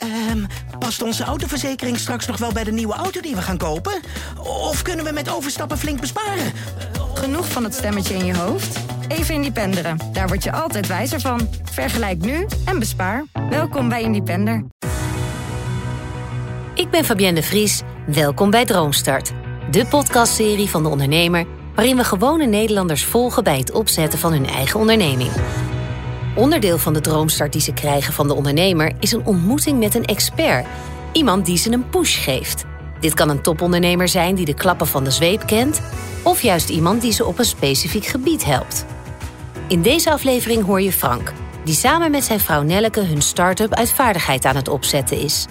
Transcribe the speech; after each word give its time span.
Ehm, 0.00 0.44
past 0.78 1.02
onze 1.02 1.24
autoverzekering 1.24 1.98
straks 1.98 2.26
nog 2.26 2.36
wel 2.36 2.52
bij 2.52 2.64
de 2.64 2.72
nieuwe 2.72 2.94
auto 2.94 3.20
die 3.20 3.34
we 3.34 3.42
gaan 3.42 3.58
kopen? 3.58 4.00
Of 4.38 4.82
kunnen 4.82 5.04
we 5.04 5.12
met 5.12 5.30
overstappen 5.30 5.78
flink 5.78 6.00
besparen? 6.00 6.52
Genoeg 7.14 7.48
van 7.48 7.64
het 7.64 7.74
stemmetje 7.74 8.14
in 8.14 8.24
je 8.24 8.36
hoofd? 8.36 8.78
Even 9.08 9.34
Independeren. 9.34 9.98
Daar 10.12 10.28
word 10.28 10.44
je 10.44 10.52
altijd 10.52 10.86
wijzer 10.86 11.20
van. 11.20 11.48
Vergelijk 11.70 12.18
nu 12.18 12.46
en 12.64 12.78
bespaar. 12.78 13.24
Welkom 13.50 13.88
bij 13.88 14.02
Independer. 14.02 14.64
Ik 16.74 16.90
ben 16.90 17.04
Fabienne 17.04 17.40
de 17.40 17.46
Vries. 17.46 17.82
Welkom 18.06 18.50
bij 18.50 18.64
Droomstart. 18.64 19.32
De 19.70 19.86
podcastserie 19.86 20.68
van 20.68 20.82
de 20.82 20.88
ondernemer... 20.88 21.46
waarin 21.74 21.96
we 21.96 22.04
gewone 22.04 22.46
Nederlanders 22.46 23.04
volgen 23.04 23.44
bij 23.44 23.58
het 23.58 23.72
opzetten 23.72 24.18
van 24.18 24.32
hun 24.32 24.46
eigen 24.46 24.80
onderneming. 24.80 25.30
Onderdeel 26.34 26.78
van 26.78 26.92
de 26.92 27.00
droomstart 27.00 27.52
die 27.52 27.60
ze 27.60 27.72
krijgen 27.72 28.12
van 28.12 28.28
de 28.28 28.34
ondernemer... 28.34 28.92
is 29.00 29.12
een 29.12 29.26
ontmoeting 29.26 29.78
met 29.78 29.94
een 29.94 30.04
expert. 30.04 30.66
Iemand 31.12 31.46
die 31.46 31.56
ze 31.56 31.72
een 31.72 31.88
push 31.88 32.24
geeft. 32.24 32.64
Dit 33.00 33.14
kan 33.14 33.28
een 33.28 33.42
topondernemer 33.42 34.08
zijn 34.08 34.34
die 34.34 34.44
de 34.44 34.54
klappen 34.54 34.86
van 34.86 35.04
de 35.04 35.10
zweep 35.10 35.46
kent... 35.46 35.80
of 36.22 36.42
juist 36.42 36.68
iemand 36.68 37.00
die 37.00 37.12
ze 37.12 37.24
op 37.24 37.38
een 37.38 37.44
specifiek 37.44 38.06
gebied 38.06 38.44
helpt. 38.44 38.84
In 39.68 39.82
deze 39.82 40.10
aflevering 40.10 40.64
hoor 40.64 40.80
je 40.80 40.92
Frank... 40.92 41.32
die 41.64 41.74
samen 41.74 42.10
met 42.10 42.24
zijn 42.24 42.40
vrouw 42.40 42.62
Nelleke 42.62 43.00
hun 43.00 43.22
start-up 43.22 43.74
uit 43.74 43.92
vaardigheid 43.92 44.44
aan 44.44 44.56
het 44.56 44.68
opzetten 44.68 45.18
is... 45.18 45.46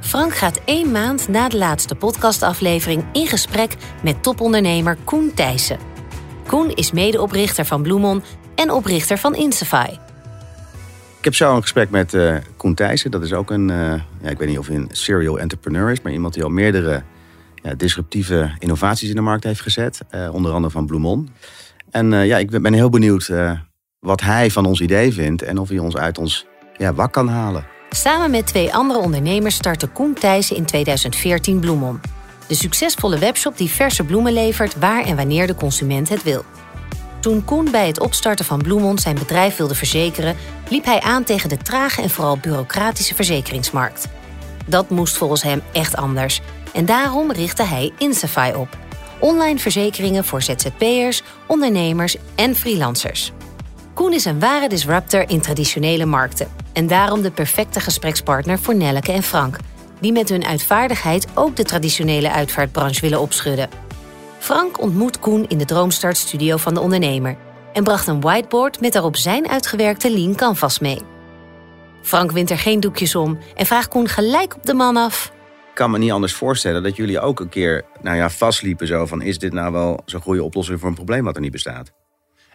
Frank 0.00 0.34
gaat 0.34 0.60
één 0.64 0.90
maand 0.90 1.28
na 1.28 1.48
de 1.48 1.56
laatste 1.56 1.94
podcastaflevering 1.94 3.04
in 3.12 3.26
gesprek 3.26 3.76
met 4.02 4.22
topondernemer 4.22 4.96
Koen 5.04 5.32
Thijssen. 5.34 5.91
Koen 6.52 6.74
is 6.74 6.92
medeoprichter 6.92 7.64
van 7.64 7.82
Bloemon 7.82 8.22
en 8.54 8.70
oprichter 8.70 9.18
van 9.18 9.34
Insify. 9.34 9.86
Ik 11.18 11.24
heb 11.24 11.34
zo 11.34 11.56
een 11.56 11.62
gesprek 11.62 11.90
met 11.90 12.14
uh, 12.14 12.36
Koen 12.56 12.74
Thijssen. 12.74 13.10
Dat 13.10 13.22
is 13.22 13.32
ook 13.32 13.50
een, 13.50 13.68
uh, 13.68 13.94
ja, 14.22 14.28
ik 14.28 14.38
weet 14.38 14.48
niet 14.48 14.58
of 14.58 14.66
hij 14.66 14.76
een 14.76 14.88
serial 14.90 15.38
entrepreneur 15.38 15.90
is, 15.90 16.00
maar 16.00 16.12
iemand 16.12 16.34
die 16.34 16.42
al 16.42 16.48
meerdere 16.48 17.02
ja, 17.54 17.74
disruptieve 17.74 18.50
innovaties 18.58 19.08
in 19.08 19.14
de 19.14 19.20
markt 19.20 19.44
heeft 19.44 19.60
gezet. 19.60 20.00
Uh, 20.14 20.34
onder 20.34 20.52
andere 20.52 20.72
van 20.72 20.86
Bloemon. 20.86 21.28
En 21.90 22.10
ja, 22.10 22.38
ik 22.38 22.62
ben 22.62 22.72
heel 22.72 22.90
benieuwd 22.90 23.30
wat 23.98 24.20
hij 24.20 24.50
van 24.50 24.66
ons 24.66 24.80
idee 24.80 25.12
vindt 25.12 25.42
en 25.42 25.58
of 25.58 25.68
hij 25.68 25.78
ons 25.78 25.96
uit 25.96 26.18
ons 26.18 26.46
ja, 26.76 26.94
wak 26.94 27.12
kan 27.12 27.28
halen. 27.28 27.66
Samen 27.90 28.30
met 28.30 28.46
twee 28.46 28.74
andere 28.74 28.98
ondernemers 28.98 29.54
startte 29.54 29.86
Koen 29.86 30.14
Thijssen 30.14 30.56
in 30.56 30.64
2014 30.64 31.60
Bloemon. 31.60 32.00
De 32.46 32.54
succesvolle 32.54 33.18
webshop 33.18 33.56
die 33.56 33.70
verse 33.70 34.04
bloemen 34.04 34.32
levert 34.32 34.78
waar 34.78 35.04
en 35.04 35.16
wanneer 35.16 35.46
de 35.46 35.54
consument 35.54 36.08
het 36.08 36.22
wil. 36.22 36.44
Toen 37.20 37.44
Koen 37.44 37.70
bij 37.70 37.86
het 37.86 38.00
opstarten 38.00 38.44
van 38.44 38.62
Bloemon 38.62 38.98
zijn 38.98 39.14
bedrijf 39.14 39.56
wilde 39.56 39.74
verzekeren, 39.74 40.36
liep 40.68 40.84
hij 40.84 41.00
aan 41.00 41.24
tegen 41.24 41.48
de 41.48 41.56
trage 41.56 42.02
en 42.02 42.10
vooral 42.10 42.36
bureaucratische 42.36 43.14
verzekeringsmarkt. 43.14 44.08
Dat 44.66 44.90
moest 44.90 45.16
volgens 45.16 45.42
hem 45.42 45.62
echt 45.72 45.96
anders. 45.96 46.40
En 46.72 46.84
daarom 46.84 47.32
richtte 47.32 47.62
hij 47.62 47.92
Insafy 47.98 48.52
op. 48.56 48.68
Online 49.18 49.58
verzekeringen 49.58 50.24
voor 50.24 50.42
ZZP'ers, 50.42 51.22
ondernemers 51.46 52.16
en 52.34 52.54
freelancers. 52.54 53.32
Koen 53.94 54.12
is 54.12 54.24
een 54.24 54.40
ware 54.40 54.68
disruptor 54.68 55.28
in 55.28 55.40
traditionele 55.40 56.04
markten. 56.04 56.48
En 56.72 56.86
daarom 56.86 57.22
de 57.22 57.30
perfecte 57.30 57.80
gesprekspartner 57.80 58.58
voor 58.58 58.74
Nelleke 58.74 59.12
en 59.12 59.22
Frank, 59.22 59.56
die 60.02 60.12
met 60.12 60.28
hun 60.28 60.44
uitvaardigheid 60.44 61.26
ook 61.34 61.56
de 61.56 61.64
traditionele 61.64 62.30
uitvaartbranche 62.30 63.00
willen 63.00 63.20
opschudden. 63.20 63.68
Frank 64.38 64.80
ontmoet 64.80 65.18
Koen 65.18 65.48
in 65.48 65.58
de 65.58 65.64
Droomstart 65.64 66.16
studio 66.16 66.56
van 66.56 66.74
de 66.74 66.80
ondernemer 66.80 67.36
en 67.72 67.84
bracht 67.84 68.06
een 68.06 68.20
whiteboard 68.20 68.80
met 68.80 68.92
daarop 68.92 69.16
zijn 69.16 69.48
uitgewerkte 69.48 70.10
lean 70.10 70.34
canvas 70.34 70.78
mee. 70.78 70.98
Frank 72.02 72.30
wint 72.30 72.50
er 72.50 72.58
geen 72.58 72.80
doekjes 72.80 73.14
om 73.14 73.38
en 73.54 73.66
vraagt 73.66 73.88
Koen 73.88 74.08
gelijk 74.08 74.54
op 74.54 74.66
de 74.66 74.74
man 74.74 74.96
af. 74.96 75.32
Ik 75.68 75.78
kan 75.78 75.90
me 75.90 75.98
niet 75.98 76.10
anders 76.10 76.34
voorstellen 76.34 76.82
dat 76.82 76.96
jullie 76.96 77.20
ook 77.20 77.40
een 77.40 77.48
keer 77.48 77.84
nou 78.00 78.16
ja, 78.16 78.30
vastliepen 78.30 78.86
zo 78.86 79.06
van... 79.06 79.22
is 79.22 79.38
dit 79.38 79.52
nou 79.52 79.72
wel 79.72 80.02
zo'n 80.04 80.20
goede 80.20 80.42
oplossing 80.42 80.80
voor 80.80 80.88
een 80.88 80.94
probleem 80.94 81.24
wat 81.24 81.34
er 81.34 81.40
niet 81.40 81.52
bestaat? 81.52 81.92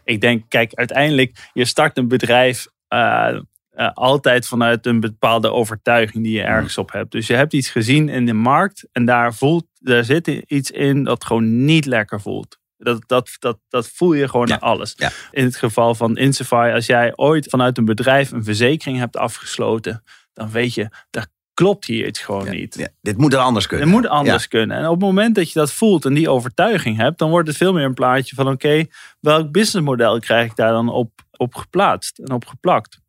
Ik 0.04 0.22
denk, 0.22 0.44
kijk, 0.48 0.74
uiteindelijk, 0.74 1.50
je 1.54 1.66
start 1.66 1.98
een 1.98 2.08
bedrijf 2.08 2.68
uh, 2.90 3.40
uh, 3.78 3.90
altijd 3.94 4.48
vanuit 4.48 4.86
een 4.86 5.00
bepaalde 5.00 5.52
overtuiging 5.52 6.24
die 6.24 6.34
je 6.34 6.42
mm. 6.42 6.48
ergens 6.48 6.78
op 6.78 6.92
hebt. 6.92 7.12
Dus 7.12 7.28
je 7.28 7.34
hebt 7.34 7.54
iets 7.54 7.70
gezien 7.70 8.10
in 8.10 8.26
de 8.26 8.34
markt 8.34 8.88
en 8.92 9.06
daar, 9.06 9.34
voelt, 9.34 9.66
daar 9.80 10.04
zit 10.04 10.28
iets 10.28 10.72
in 10.72 11.04
dat 11.04 11.26
gewoon 11.26 11.66
niet 11.66 11.86
lekker 11.86 12.22
voelt. 12.22 12.60
Dat, 12.78 13.04
dat, 13.06 13.36
dat, 13.40 13.60
dat 13.70 13.88
voel 13.88 14.14
je 14.14 14.30
gewoon 14.30 14.48
ja. 14.48 14.56
alles. 14.56 14.94
Ja. 14.96 15.12
In 15.32 15.44
het 15.44 15.56
geval 15.56 15.96
van 15.96 16.18
Insify, 16.18 16.72
als 16.74 16.86
jij 16.86 17.14
ooit 17.16 17.50
vanuit 17.50 17.78
een 17.78 17.86
bedrijf 17.86 18.32
een 18.32 18.44
verzekering 18.44 18.98
hebt 18.98 19.18
afgesloten, 19.18 20.04
dan 20.34 20.52
weet 20.52 20.74
je, 20.74 20.90
daar 21.10 21.28
klopt 21.54 21.86
hier 21.86 22.08
iets 22.08 22.20
gewoon 22.20 22.50
niet. 22.50 22.92
Dit 23.02 23.18
moet 23.18 23.34
er 23.34 23.40
anders 23.40 23.68
kunnen. 23.68 23.88
Het 23.88 23.96
moet 23.96 24.08
anders 24.08 24.48
kunnen. 24.48 24.78
En 24.78 24.86
op 24.86 24.92
het 24.92 25.00
moment 25.00 25.36
dat 25.36 25.52
je 25.52 25.60
dat 25.60 25.72
voelt 25.72 26.06
en 26.06 26.14
die 26.14 26.30
overtuiging 26.30 26.98
hebt, 26.98 27.18
dan 27.18 27.30
wordt 27.30 27.48
het 27.48 27.58
veel 27.58 27.74
meer 27.74 27.86
een 27.86 27.94
plaatje 27.94 28.36
van 28.36 28.48
oké, 28.48 28.86
welk 29.20 29.52
businessmodel 29.52 30.20
krijg 30.20 30.50
ik 30.50 30.56
daar 30.56 30.72
dan 30.72 30.90
op, 30.90 31.12
op 31.38 31.56
geplaatst 31.56 32.20
en 32.20 32.32
op 32.32 32.46
geplakt. 32.46 33.00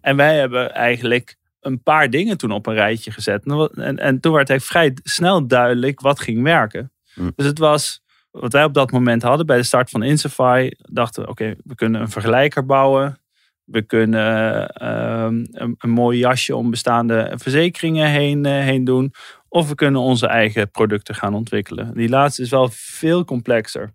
En 0.00 0.16
wij 0.16 0.38
hebben 0.38 0.74
eigenlijk 0.74 1.36
een 1.60 1.82
paar 1.82 2.10
dingen 2.10 2.38
toen 2.38 2.50
op 2.50 2.66
een 2.66 2.74
rijtje 2.74 3.10
gezet. 3.10 3.44
En, 3.74 3.98
en 3.98 4.20
toen 4.20 4.32
werd 4.32 4.48
het 4.48 4.64
vrij 4.64 4.96
snel 5.02 5.46
duidelijk 5.46 6.00
wat 6.00 6.20
ging 6.20 6.42
werken. 6.42 6.92
Hm. 7.14 7.30
Dus 7.34 7.46
het 7.46 7.58
was 7.58 8.02
wat 8.30 8.52
wij 8.52 8.64
op 8.64 8.74
dat 8.74 8.90
moment 8.90 9.22
hadden 9.22 9.46
bij 9.46 9.56
de 9.56 9.62
start 9.62 9.90
van 9.90 10.02
Insify. 10.02 10.70
Dachten 10.78 11.22
we, 11.22 11.28
oké, 11.28 11.54
we 11.64 11.74
kunnen 11.74 12.00
een 12.00 12.10
vergelijker 12.10 12.66
bouwen. 12.66 13.18
We 13.64 13.82
kunnen 13.82 14.68
ehm, 14.68 15.44
een, 15.52 15.74
een, 15.78 15.90
mooi 15.90 16.18
jasje 16.18 16.56
om 16.56 16.70
bestaande 16.70 17.32
verzekeringen 17.36 18.08
heen, 18.08 18.46
uh, 18.46 18.52
heen 18.52 18.84
doen. 18.84 19.12
Of 19.48 19.68
we 19.68 19.74
kunnen 19.74 20.00
onze 20.00 20.26
eigen 20.26 20.70
producten 20.70 21.14
gaan 21.14 21.34
ontwikkelen. 21.34 21.94
Die 21.94 22.08
laatste 22.08 22.42
is 22.42 22.50
wel 22.50 22.68
veel 22.72 23.24
complexer. 23.24 23.92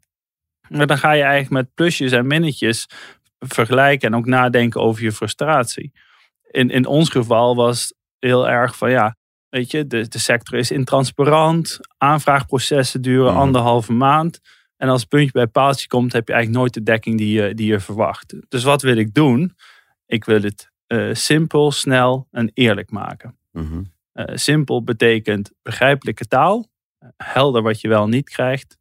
Maar 0.69 0.87
dan 0.87 0.97
ga 0.97 1.11
je 1.11 1.21
eigenlijk 1.21 1.51
met 1.51 1.73
plusjes 1.73 2.11
en 2.11 2.27
minnetjes 2.27 2.87
vergelijken 3.45 4.11
en 4.11 4.15
ook 4.15 4.25
nadenken 4.25 4.81
over 4.81 5.03
je 5.03 5.11
frustratie. 5.11 5.91
In, 6.51 6.69
in 6.69 6.85
ons 6.85 7.09
geval 7.09 7.55
was 7.55 7.93
heel 8.19 8.49
erg 8.49 8.77
van 8.77 8.91
ja, 8.91 9.15
weet 9.49 9.71
je, 9.71 9.87
de, 9.87 10.07
de 10.07 10.19
sector 10.19 10.57
is 10.57 10.71
intransparant, 10.71 11.79
aanvraagprocessen 11.97 13.01
duren 13.01 13.31
mhm. 13.31 13.41
anderhalve 13.41 13.93
maand. 13.93 14.39
En 14.77 14.89
als 14.89 14.99
het 14.99 15.09
puntje 15.09 15.31
bij 15.31 15.47
paaltje 15.47 15.87
komt, 15.87 16.13
heb 16.13 16.27
je 16.27 16.33
eigenlijk 16.33 16.63
nooit 16.63 16.73
de 16.73 16.91
dekking 16.91 17.17
die 17.17 17.41
je, 17.41 17.53
die 17.53 17.67
je 17.67 17.79
verwacht. 17.79 18.35
Dus 18.49 18.63
wat 18.63 18.81
wil 18.81 18.97
ik 18.97 19.13
doen? 19.13 19.55
Ik 20.05 20.25
wil 20.25 20.41
het 20.41 20.71
uh, 20.87 21.13
simpel, 21.13 21.71
snel 21.71 22.27
en 22.31 22.51
eerlijk 22.53 22.91
maken. 22.91 23.37
Mhm. 23.51 23.83
Eh, 24.11 24.35
simpel 24.35 24.83
betekent 24.83 25.51
begrijpelijke 25.61 26.25
taal, 26.25 26.69
helder 27.17 27.61
wat 27.61 27.81
je 27.81 27.87
wel 27.87 28.07
niet 28.07 28.29
krijgt. 28.29 28.77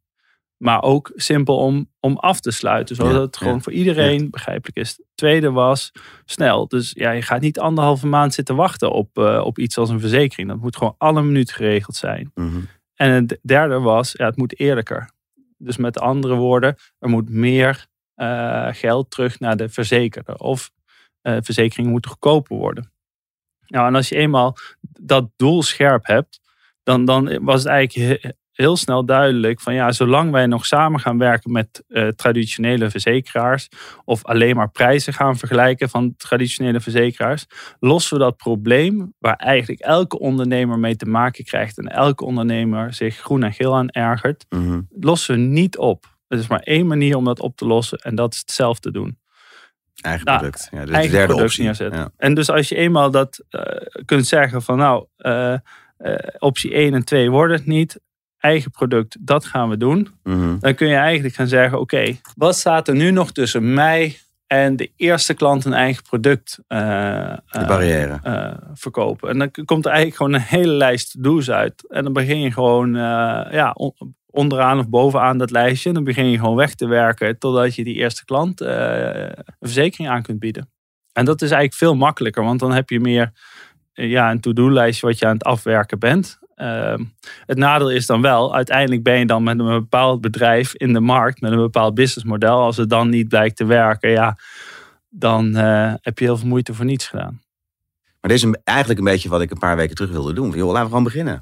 Maar 0.63 0.81
ook 0.81 1.11
simpel 1.15 1.57
om, 1.57 1.89
om 1.99 2.17
af 2.17 2.39
te 2.39 2.51
sluiten, 2.51 2.95
zodat 2.95 3.21
het 3.21 3.37
gewoon 3.37 3.61
voor 3.61 3.71
iedereen 3.71 4.29
begrijpelijk 4.29 4.77
is. 4.77 4.99
tweede 5.15 5.51
was 5.51 5.91
snel. 6.25 6.67
Dus 6.67 6.91
ja, 6.95 7.11
je 7.11 7.21
gaat 7.21 7.41
niet 7.41 7.59
anderhalve 7.59 8.07
maand 8.07 8.33
zitten 8.33 8.55
wachten 8.55 8.91
op, 8.91 9.17
uh, 9.17 9.41
op 9.45 9.57
iets 9.57 9.77
als 9.77 9.89
een 9.89 9.99
verzekering. 9.99 10.49
Dat 10.49 10.59
moet 10.59 10.77
gewoon 10.77 10.95
alle 10.97 11.21
minuut 11.21 11.51
geregeld 11.51 11.95
zijn. 11.95 12.31
Mhm. 12.35 12.59
En 12.95 13.11
het 13.11 13.39
derde 13.41 13.79
was, 13.79 14.11
ja, 14.17 14.25
het 14.25 14.37
moet 14.37 14.59
eerlijker. 14.59 15.11
Dus 15.57 15.77
met 15.77 15.99
andere 15.99 16.35
woorden, 16.35 16.75
er 16.99 17.09
moet 17.09 17.29
meer 17.29 17.87
uh, 18.15 18.67
geld 18.71 19.11
terug 19.11 19.39
naar 19.39 19.57
de 19.57 19.69
verzekerder. 19.69 20.35
Of 20.35 20.71
uh, 21.21 21.37
verzekeringen 21.41 21.91
moeten 21.91 22.11
goedkoper 22.11 22.57
worden. 22.57 22.91
Nou, 23.67 23.87
en 23.87 23.95
als 23.95 24.09
je 24.09 24.15
eenmaal 24.15 24.57
dat 24.81 25.29
doel 25.35 25.63
scherp 25.63 26.05
hebt, 26.05 26.41
dan, 26.83 27.05
dan 27.05 27.43
was 27.43 27.63
het 27.63 27.71
eigenlijk 27.71 28.35
heel 28.53 28.77
snel 28.77 29.05
duidelijk 29.05 29.61
van 29.61 29.73
ja, 29.73 29.91
zolang 29.91 30.31
wij 30.31 30.45
nog 30.45 30.65
samen 30.65 30.99
gaan 30.99 31.17
werken 31.17 31.51
met 31.51 31.83
uh, 31.87 32.07
traditionele 32.07 32.89
verzekeraars 32.89 33.69
of 34.05 34.25
alleen 34.25 34.55
maar 34.55 34.69
prijzen 34.69 35.13
gaan 35.13 35.37
vergelijken 35.37 35.89
van 35.89 36.15
traditionele 36.17 36.79
verzekeraars, 36.79 37.45
lossen 37.79 38.17
we 38.17 38.23
dat 38.23 38.37
probleem 38.37 39.13
waar 39.19 39.35
eigenlijk 39.35 39.81
elke 39.81 40.19
ondernemer 40.19 40.79
mee 40.79 40.95
te 40.95 41.05
maken 41.05 41.43
krijgt 41.43 41.77
en 41.77 41.87
elke 41.87 42.25
ondernemer 42.25 42.93
zich 42.93 43.17
groen 43.17 43.43
en 43.43 43.53
geel 43.53 43.75
aan 43.75 43.89
ergert, 43.89 44.45
mhm. 44.49 44.81
lossen 44.99 45.35
we 45.35 45.41
niet 45.41 45.77
op. 45.77 46.05
Er 46.27 46.37
is 46.37 46.47
maar 46.47 46.59
één 46.59 46.87
manier 46.87 47.15
om 47.15 47.25
dat 47.25 47.39
op 47.39 47.55
te 47.55 47.65
lossen 47.65 47.97
en 47.97 48.15
dat 48.15 48.33
is 48.33 48.39
het 48.39 48.51
zelf 48.51 48.79
te 48.79 48.91
doen. 48.91 49.21
Eigen 50.01 50.25
nou, 50.25 50.39
product. 50.39 50.67
Ja, 50.71 50.85
dus 50.85 51.01
de 51.01 51.09
derde 51.09 51.35
optie. 51.35 51.63
Ja. 51.63 52.09
En 52.17 52.33
dus 52.33 52.49
als 52.49 52.69
je 52.69 52.75
eenmaal 52.75 53.11
dat 53.11 53.43
uh, 53.49 53.61
kunt 54.05 54.27
zeggen 54.27 54.61
van 54.61 54.77
nou, 54.77 55.05
uh, 55.17 55.55
optie 56.37 56.73
1 56.73 56.93
en 56.93 57.05
2 57.05 57.31
wordt 57.31 57.53
het 57.53 57.65
niet 57.65 57.99
eigen 58.43 58.71
product, 58.71 59.17
dat 59.19 59.45
gaan 59.45 59.69
we 59.69 59.77
doen. 59.77 60.07
Mhm. 60.23 60.59
Dan 60.59 60.75
kun 60.75 60.87
je 60.87 60.95
eigenlijk 60.95 61.35
gaan 61.35 61.47
zeggen, 61.47 61.79
oké, 61.79 62.17
wat 62.35 62.55
staat 62.55 62.87
er 62.87 62.95
nu 62.95 63.11
nog 63.11 63.31
tussen 63.31 63.73
mij 63.73 64.17
en 64.47 64.75
de 64.75 64.91
eerste 64.95 65.33
klant 65.33 65.65
een 65.65 65.73
eigen 65.73 66.03
product 66.03 66.59
uh, 66.67 66.77
de 67.51 67.65
barrière. 67.67 68.19
Uh, 68.25 68.53
verkopen. 68.73 69.29
En 69.29 69.37
dan 69.37 69.51
komt 69.65 69.85
er 69.85 69.91
eigenlijk 69.91 70.17
gewoon 70.17 70.33
een 70.33 70.59
hele 70.59 70.73
lijst 70.73 71.23
do's 71.23 71.49
uit. 71.49 71.89
En 71.89 72.03
dan 72.03 72.13
begin 72.13 72.39
je 72.39 72.51
gewoon 72.51 72.93
ja, 73.51 73.75
onderaan 74.25 74.79
of 74.79 74.89
bovenaan 74.89 75.37
dat 75.37 75.51
lijstje. 75.51 75.89
En 75.89 75.95
dan 75.95 76.03
begin 76.03 76.29
je 76.29 76.37
gewoon 76.37 76.55
weg 76.55 76.75
te 76.75 76.87
werken 76.87 77.39
totdat 77.39 77.75
je 77.75 77.83
die 77.83 77.95
eerste 77.95 78.25
klant 78.25 78.61
een 78.61 79.33
verzekering 79.59 80.09
aan 80.09 80.21
kunt 80.21 80.39
bieden. 80.39 80.69
En 81.13 81.25
dat 81.25 81.41
is 81.41 81.51
eigenlijk 81.51 81.79
veel 81.79 81.95
makkelijker, 81.95 82.43
want 82.43 82.59
dan 82.59 82.73
heb 82.73 82.89
je 82.89 82.99
meer 82.99 83.31
ja, 83.93 84.31
een 84.31 84.39
to-do-lijstje 84.39 85.07
wat 85.07 85.19
je 85.19 85.25
aan 85.25 85.33
het 85.33 85.43
afwerken 85.43 85.99
bent. 85.99 86.39
Ehm, 86.63 87.03
het 87.45 87.57
nadeel 87.57 87.91
is 87.91 88.05
dan 88.05 88.21
wel, 88.21 88.55
uiteindelijk 88.55 89.03
ben 89.03 89.19
je 89.19 89.25
dan 89.25 89.43
met 89.43 89.59
een 89.59 89.65
bepaald 89.65 90.21
bedrijf 90.21 90.75
in 90.75 90.93
de 90.93 90.99
markt, 90.99 91.41
met 91.41 91.51
een 91.51 91.57
bepaald 91.57 91.93
businessmodel. 91.93 92.59
Als 92.59 92.77
het 92.77 92.89
dan 92.89 93.09
niet 93.09 93.27
blijkt 93.27 93.55
te 93.55 93.65
werken, 93.65 94.09
ja, 94.09 94.37
dan 95.09 95.55
eh, 95.55 95.93
heb 96.01 96.19
je 96.19 96.25
heel 96.25 96.37
veel 96.37 96.47
moeite 96.47 96.73
voor 96.73 96.85
niets 96.85 97.07
gedaan. 97.07 97.41
Maar 98.21 98.31
dit 98.31 98.43
is 98.43 98.55
eigenlijk 98.63 98.99
een 98.99 99.05
beetje 99.05 99.29
wat 99.29 99.41
ik 99.41 99.51
een 99.51 99.57
paar 99.57 99.75
weken 99.75 99.95
terug 99.95 100.11
wilde 100.11 100.33
doen. 100.33 100.51
Joh, 100.51 100.67
laten 100.67 100.81
we 100.81 100.87
gewoon 100.87 101.03
beginnen. 101.03 101.41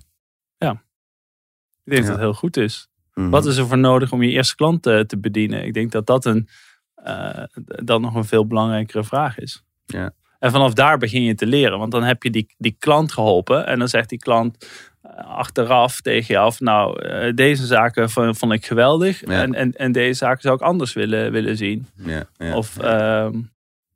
Ik 1.83 1.91
denk 1.91 2.01
Ja. 2.01 2.07
dat 2.07 2.11
het 2.11 2.19
heel 2.19 2.33
goed 2.33 2.57
is. 2.57 2.87
Mhm. 3.13 3.29
Wat 3.29 3.45
is 3.45 3.57
er 3.57 3.67
voor 3.67 3.77
nodig 3.77 4.11
om 4.11 4.23
je 4.23 4.29
eerste 4.29 4.55
klant 4.55 4.85
eh, 4.85 4.99
te 4.99 5.17
bedienen? 5.19 5.65
Ik 5.65 5.73
denk 5.73 5.91
dat 5.91 6.05
dat, 6.05 6.25
een, 6.25 6.47
eh, 6.95 7.43
dat 7.63 8.01
nog 8.01 8.15
een 8.15 8.25
veel 8.25 8.47
belangrijkere 8.47 9.03
vraag 9.03 9.39
is. 9.39 9.63
Ja. 9.85 10.13
En 10.41 10.51
vanaf 10.51 10.73
daar 10.73 10.97
begin 10.97 11.23
je 11.23 11.35
te 11.35 11.45
leren. 11.45 11.79
Want 11.79 11.91
dan 11.91 12.03
heb 12.03 12.23
je 12.23 12.29
die, 12.29 12.53
die 12.57 12.75
klant 12.79 13.11
geholpen. 13.11 13.65
En 13.65 13.79
dan 13.79 13.87
zegt 13.87 14.09
die 14.09 14.19
klant 14.19 14.67
eh, 15.01 15.11
achteraf 15.27 16.01
tegen 16.01 16.33
jou 16.33 16.53
van 16.53 16.65
nou, 16.65 17.01
eh, 17.01 17.33
deze 17.35 17.65
zaken 17.65 18.09
vond, 18.09 18.37
vond 18.37 18.53
ik 18.53 18.65
geweldig. 18.65 19.19
Ja. 19.25 19.41
En, 19.41 19.53
en, 19.53 19.71
en 19.71 19.91
deze 19.91 20.13
zaken 20.13 20.41
zou 20.41 20.55
ik 20.55 20.61
anders 20.61 20.93
willen, 20.93 21.31
willen 21.31 21.57
zien. 21.57 21.87
Ja, 21.95 22.23
ja, 22.37 22.55
of 22.55 22.77
ehm, 22.77 23.39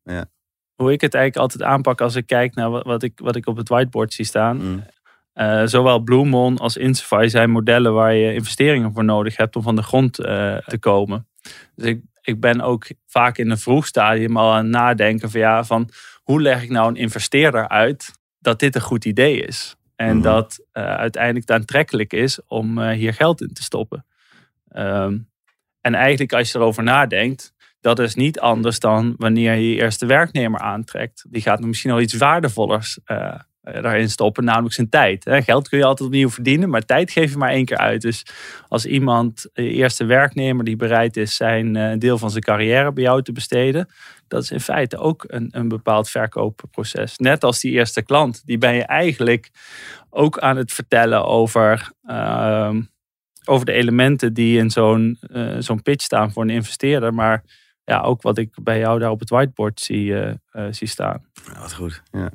Ja. 0.04 0.26
hoe 0.76 0.92
ik 0.92 1.02
het 1.02 1.14
eigenlijk 1.14 1.38
altijd 1.38 1.70
aanpak 1.70 2.02
als 2.02 2.16
ik 2.16 2.26
kijk 2.26 2.56
naar 2.56 2.70
wat, 2.70 2.84
wat, 2.84 3.04
ik, 3.04 3.20
wat 3.24 3.36
ik 3.36 3.48
op 3.48 3.58
het 3.58 3.70
whiteboard 3.70 4.14
zie 4.14 4.26
staan. 4.26 4.58
Mm. 4.58 4.84
Eh, 5.34 5.62
zowel 5.66 6.00
Bloemon 6.00 6.58
als 6.58 6.78
Insify 6.78 7.26
zijn 7.28 7.50
modellen 7.50 7.94
waar 7.94 8.14
je 8.14 8.34
investeringen 8.34 8.94
voor 8.94 9.04
nodig 9.04 9.38
hebt 9.38 9.56
om 9.56 9.62
van 9.62 9.76
de 9.76 9.84
grond 9.84 10.14
te 10.14 10.78
komen. 10.80 11.28
Dus 11.76 11.86
ik, 11.86 12.02
ik 12.22 12.40
ben 12.40 12.62
ook 12.62 12.88
vaak 13.06 13.38
in 13.38 13.50
een 13.50 13.58
vroeg 13.58 13.86
stadium 13.86 14.38
al 14.38 14.52
aan 14.52 14.64
het 14.64 14.74
nadenken 14.74 15.30
van 15.32 15.40
ja, 15.40 15.64
van 15.64 15.90
hoe 16.26 16.42
leg 16.42 16.64
ik 16.64 16.70
nou 16.70 16.88
een 16.90 16.96
investeerder 16.96 17.68
uit 17.68 18.12
dat 18.40 18.60
dit 18.60 18.76
een 18.76 18.82
goed 18.82 19.06
idee 19.06 19.42
is. 19.42 19.76
En 19.96 20.14
Mhm. 20.14 20.22
dat 20.22 20.60
eh, 20.72 20.84
uiteindelijk 20.96 21.48
het 21.48 21.58
aantrekkelijk 21.58 22.14
is 22.14 22.40
om 22.48 22.78
eh, 22.78 22.90
hier 22.98 23.14
geld 23.14 23.42
in 23.42 23.54
te 23.54 23.64
stoppen. 23.64 24.06
Ehm, 24.70 25.18
en 25.82 25.94
eigenlijk 25.94 26.34
als 26.34 26.52
je 26.52 26.58
erover 26.58 26.84
nadenkt, 26.84 27.54
dat 27.80 28.00
is 28.00 28.16
niet 28.16 28.40
anders 28.40 28.80
dan 28.80 29.14
wanneer 29.18 29.54
je 29.54 29.70
je 29.70 29.82
eerste 29.82 30.06
werknemer 30.06 30.60
aantrekt. 30.60 31.26
Die 31.30 31.42
gaat 31.42 31.60
misschien 31.60 31.92
al 31.92 32.02
iets 32.02 32.14
waardevollers 32.14 33.00
eh, 33.06 33.40
daarin 33.74 34.10
stoppen, 34.10 34.44
namelijk 34.44 34.74
zijn 34.74 34.90
tijd. 34.90 35.24
Geld 35.30 35.70
kun 35.70 35.78
je 35.78 35.86
altijd 35.86 36.10
opnieuw 36.10 36.30
verdienen, 36.30 36.70
maar 36.70 36.86
tijd 36.86 37.12
geef 37.12 37.32
je 37.32 37.38
maar 37.38 37.50
één 37.50 37.66
keer 37.66 37.78
uit. 37.78 38.02
Dus 38.02 38.26
als 38.68 38.86
iemand, 38.86 39.50
je 39.54 39.70
eerste 39.70 40.06
werknemer 40.06 40.66
die 40.66 40.76
bereid 40.76 41.18
is 41.18 41.36
zijn 41.36 41.76
eh, 41.76 41.98
deel 42.00 42.18
van 42.18 42.30
zijn 42.30 42.44
carrière 42.44 42.94
bij 42.94 43.04
jou 43.04 43.22
te 43.22 43.32
besteden, 43.32 43.90
dat 44.28 44.44
is 44.44 44.52
in 44.52 44.60
feite 44.60 44.98
ook 44.98 45.24
een, 45.28 45.48
een 45.52 45.68
bepaald 45.68 46.10
verkoopproces. 46.10 47.18
Net 47.18 47.44
als 47.44 47.60
die 47.60 47.72
eerste 47.72 48.02
klant, 48.02 48.42
die 48.46 48.58
ben 48.58 48.74
je 48.74 48.84
eigenlijk 48.84 49.50
ook 50.10 50.40
aan 50.40 50.58
het 50.58 50.74
vertellen 50.74 51.26
over, 51.26 51.92
ehm, 52.04 52.82
over 53.46 53.66
de 53.66 53.72
elementen 53.72 54.34
die 54.34 54.58
in 54.58 54.70
zo'n 54.70 55.18
eh, 55.22 55.56
zo'n 55.60 55.82
pitch 55.82 56.04
staan 56.04 56.32
voor 56.32 56.44
een 56.44 56.50
investeerder. 56.50 57.14
Maar 57.14 57.44
ja, 57.84 58.02
ook 58.02 58.22
wat 58.22 58.38
ik 58.38 58.64
bij 58.64 58.80
jou 58.80 59.00
daar 59.00 59.12
op 59.12 59.20
het 59.20 59.30
whiteboard 59.30 59.80
zie, 59.80 60.20
eh, 60.20 60.34
eh, 60.52 60.74
zie 60.74 60.88
staan 60.88 61.26
Ja, 61.54 61.60
wat 61.60 61.74
goed. 61.74 62.02
Ja. 62.12 62.32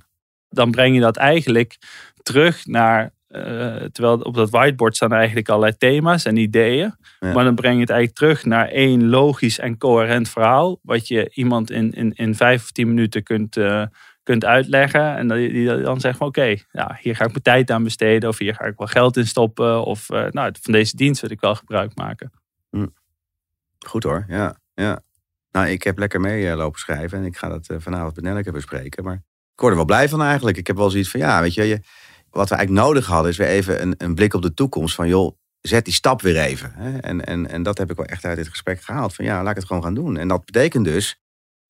Dan 0.51 0.71
breng 0.71 0.95
je 0.95 1.01
dat 1.01 1.17
eigenlijk 1.17 1.77
terug 2.23 2.67
naar. 2.67 3.13
eh, 3.31 3.77
terwijl 3.93 4.21
op 4.21 4.35
dat 4.35 4.51
whiteboard 4.51 4.97
staan 4.97 5.13
eigenlijk 5.13 5.49
allerlei 5.49 5.77
thema's 5.77 6.25
en 6.25 6.37
ideeën. 6.37 6.95
Ja. 7.21 7.33
Maar 7.33 7.45
dan 7.45 7.55
breng 7.55 7.75
je 7.75 7.81
het 7.81 7.91
eigenlijk 7.91 8.19
terug 8.19 8.45
naar 8.45 8.69
één 8.69 9.09
logisch 9.09 9.59
en 9.59 9.79
coherent 9.79 10.29
verhaal. 10.29 10.79
Wat 10.83 11.09
je 11.09 11.31
iemand 11.35 11.71
in, 11.71 11.93
in, 11.93 12.13
in 12.13 12.35
vijf 12.35 12.63
of 12.63 12.71
tien 12.71 12.89
minuten 12.89 13.23
kunt, 13.23 13.57
eh, 13.57 13.85
kunt 14.23 14.45
uitleggen. 14.45 15.17
En 15.17 15.29
die, 15.29 15.53
die 15.53 15.81
dan 15.83 16.01
zegt 16.01 16.19
van 16.19 16.27
oké, 16.27 16.57
ja, 16.71 16.99
hier 17.01 17.17
ga 17.17 17.25
ik 17.25 17.31
mijn 17.31 17.43
tijd 17.43 17.71
aan 17.71 17.85
besteden. 17.85 18.29
Of 18.29 18.39
hier 18.39 18.55
ga 18.55 18.65
ik 18.65 18.79
wel 18.79 18.87
geld 18.87 19.17
in 19.17 19.27
stoppen. 19.27 19.85
Of 19.85 20.11
eh, 20.11 20.27
nou, 20.31 20.53
van 20.61 20.73
deze 20.73 20.97
dienst 20.97 21.21
wil 21.21 21.31
ik 21.31 21.41
wel 21.41 21.55
gebruik 21.55 21.95
maken. 21.95 22.31
Goed 23.87 24.03
hoor, 24.03 24.25
ja. 24.29 24.57
ja. 24.75 25.01
Nou, 25.53 25.67
ik 25.69 25.83
heb 25.83 25.99
lekker 25.99 26.21
mee 26.21 26.57
lopen 26.57 26.81
schrijven 26.81 27.19
en 27.19 27.25
ik 27.25 27.37
ga 27.37 27.49
dat 27.49 27.75
vanavond 27.79 28.15
met 28.15 28.25
Nelleke 28.25 28.53
bespreken. 28.53 29.05
Maar 29.05 29.23
word 29.61 29.73
er 29.73 29.79
wel 29.79 29.97
blij 29.97 30.09
van 30.09 30.23
eigenlijk. 30.23 30.57
Ik 30.57 30.67
heb 30.67 30.77
wel 30.77 30.91
zoiets 30.91 31.11
van, 31.11 31.21
ja, 31.21 31.41
weet 31.41 31.55
je, 31.55 31.63
je 31.63 31.81
wat 32.31 32.49
we 32.49 32.55
eigenlijk 32.55 32.87
nodig 32.87 33.07
hadden 33.07 33.31
is 33.31 33.37
weer 33.37 33.47
even 33.47 33.83
een, 33.83 33.95
een 33.99 34.15
blik 34.15 34.35
op 34.35 34.43
de 34.43 34.55
toekomst. 34.55 34.95
Van 34.95 35.09
joh, 35.09 35.37
zet 35.61 35.85
die 35.85 35.95
stap 35.95 36.23
weer 36.23 36.37
even. 36.37 36.73
Hè? 36.75 36.99
En, 36.99 37.25
en, 37.25 37.49
en 37.49 37.63
dat 37.63 37.79
heb 37.79 37.91
ik 37.91 37.97
wel 37.97 38.07
echt 38.07 38.25
uit 38.25 38.37
dit 38.37 38.49
gesprek 38.49 38.83
gehaald. 38.83 39.15
Van 39.15 39.25
ja, 39.25 39.43
laat 39.43 39.51
ik 39.51 39.57
het 39.57 39.67
gewoon 39.67 39.83
gaan 39.83 39.95
doen. 39.95 40.17
En 40.17 40.29
dat 40.29 40.45
betekent 40.45 40.85
dus 40.85 41.21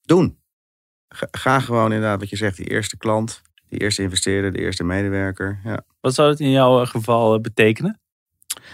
doen. 0.02 0.38
Ga, 1.30 1.60
gewoon 1.60 1.92
inderdaad, 1.92 2.20
wat 2.20 2.30
je 2.30 2.36
zegt, 2.36 2.56
die 2.56 2.70
eerste 2.70 2.96
klant, 2.96 3.42
die 3.68 3.80
eerste 3.80 4.02
investeerder, 4.02 4.52
de 4.52 4.58
eerste 4.58 4.84
medewerker. 4.84 5.60
Ja. 5.64 5.84
Wat 6.00 6.14
zou 6.14 6.30
het 6.30 6.40
in 6.40 6.50
jouw 6.50 6.84
geval 6.84 7.34
eh, 7.34 7.40
betekenen? 7.40 8.00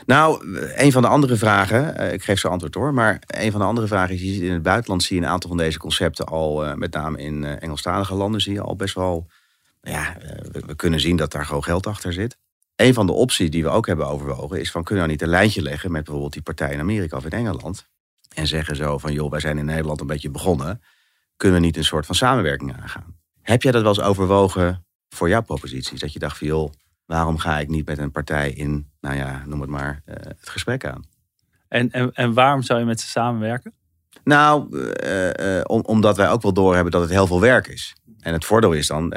Nou, 0.07 0.59
een 0.75 0.93
van 0.93 1.03
de 1.03 1.09
andere 1.09 1.37
vragen, 1.37 1.97
eh, 1.97 2.13
ik 2.13 2.23
geef 2.23 2.39
zo 2.39 2.49
antwoord 2.49 2.75
hoor, 2.75 2.95
maar 2.95 3.23
een 3.27 3.51
van 3.51 3.61
de 3.61 3.67
andere 3.67 3.87
vragen 3.87 4.15
is, 4.15 4.21
je 4.23 4.33
ziet 4.33 4.43
in 4.43 4.53
het 4.53 4.63
buitenland 4.63 5.03
zie 5.03 5.17
je 5.17 5.23
een 5.23 5.29
aantal 5.29 5.49
van 5.49 5.59
deze 5.59 5.79
concepten 5.79 6.27
al, 6.27 6.65
eh, 6.65 6.75
met 6.75 6.93
name 6.93 7.19
in 7.19 7.45
eh, 7.45 7.63
Engelstalige 7.63 8.15
landen, 8.15 8.41
zie 8.41 8.53
je 8.53 8.61
al 8.61 8.77
best 8.77 8.95
wel, 8.95 9.27
nou 9.81 9.97
ja, 9.97 10.17
we, 10.53 10.63
we 10.67 10.75
kunnen 10.75 11.01
zien 11.01 11.17
dat 11.17 11.33
daar 11.33 11.47
gewoon 11.47 11.65
geld 11.65 11.87
achter 11.87 12.13
zit. 12.13 12.37
Een 12.77 12.95
van 12.95 13.07
de 13.07 13.13
opties 13.13 13.51
die 13.51 13.63
we 13.63 13.69
ook 13.69 13.87
hebben 13.87 14.09
overwogen 14.09 14.61
is 14.61 14.71
van, 14.71 14.83
kunnen 14.85 15.05
we 15.05 15.11
nou 15.11 15.21
niet 15.21 15.29
een 15.29 15.39
lijntje 15.39 15.63
leggen 15.63 15.93
met 15.93 16.03
bijvoorbeeld 16.03 16.33
die 16.33 16.43
partij 16.43 16.73
in 16.73 16.81
Amerika 16.81 17.17
of 17.17 17.25
in 17.25 17.31
Engeland 17.31 17.89
en 18.35 18.47
zeggen 18.47 18.77
zo 18.77 18.99
van, 18.99 19.13
joh, 19.13 19.31
wij 19.31 19.41
zijn 19.41 19.59
in 19.59 19.65
Nederland 19.65 20.01
een 20.01 20.07
beetje 20.07 20.31
begonnen, 20.31 20.83
kunnen 21.37 21.61
we 21.61 21.65
niet 21.65 21.77
een 21.77 21.85
soort 21.85 22.07
van 22.07 22.15
samenwerking 22.15 22.77
aangaan? 22.77 23.17
Heb 23.43 23.63
jij 23.63 23.73
dat 23.73 23.83
wel 23.83 23.91
eens 23.91 24.01
overwogen 24.01 24.87
voor 25.09 25.29
jouw 25.29 25.43
proposities? 25.43 26.01
Dat 26.01 26.13
je 26.13 26.19
dacht 26.19 26.39
van, 26.39 26.47
joh, 26.47 26.73
waarom 27.07 27.39
ga 27.39 27.59
ik 27.59 27.69
niet 27.69 27.87
met 27.87 27.99
een 27.99 28.11
partij 28.11 28.51
in, 28.51 28.91
nou 29.01 29.17
ja, 29.17 29.43
noem 29.47 29.61
het 29.61 29.71
maar, 29.71 30.03
eh, 30.05 30.15
het 30.17 30.49
gesprek 30.49 30.85
aan? 30.87 31.05
En, 31.69 31.91
en, 31.91 32.13
en 32.13 32.33
waarom 32.35 32.63
zou 32.63 32.79
je 32.79 32.85
met 32.85 33.01
ze 33.01 33.07
samenwerken? 33.07 33.73
Nou, 34.25 34.79
eh, 34.93 35.59
eh, 35.59 35.65
om- 35.67 35.83
omdat 35.87 36.17
wij 36.17 36.31
ook 36.31 36.43
wel 36.43 36.53
doorhebben 36.53 36.93
dat 36.93 37.01
het 37.03 37.11
heel 37.11 37.27
veel 37.27 37.41
werk 37.41 37.67
is. 37.67 37.95
En 38.21 38.33
het 38.33 38.45
voordeel 38.45 38.73
is 38.73 38.87
dan, 38.87 39.13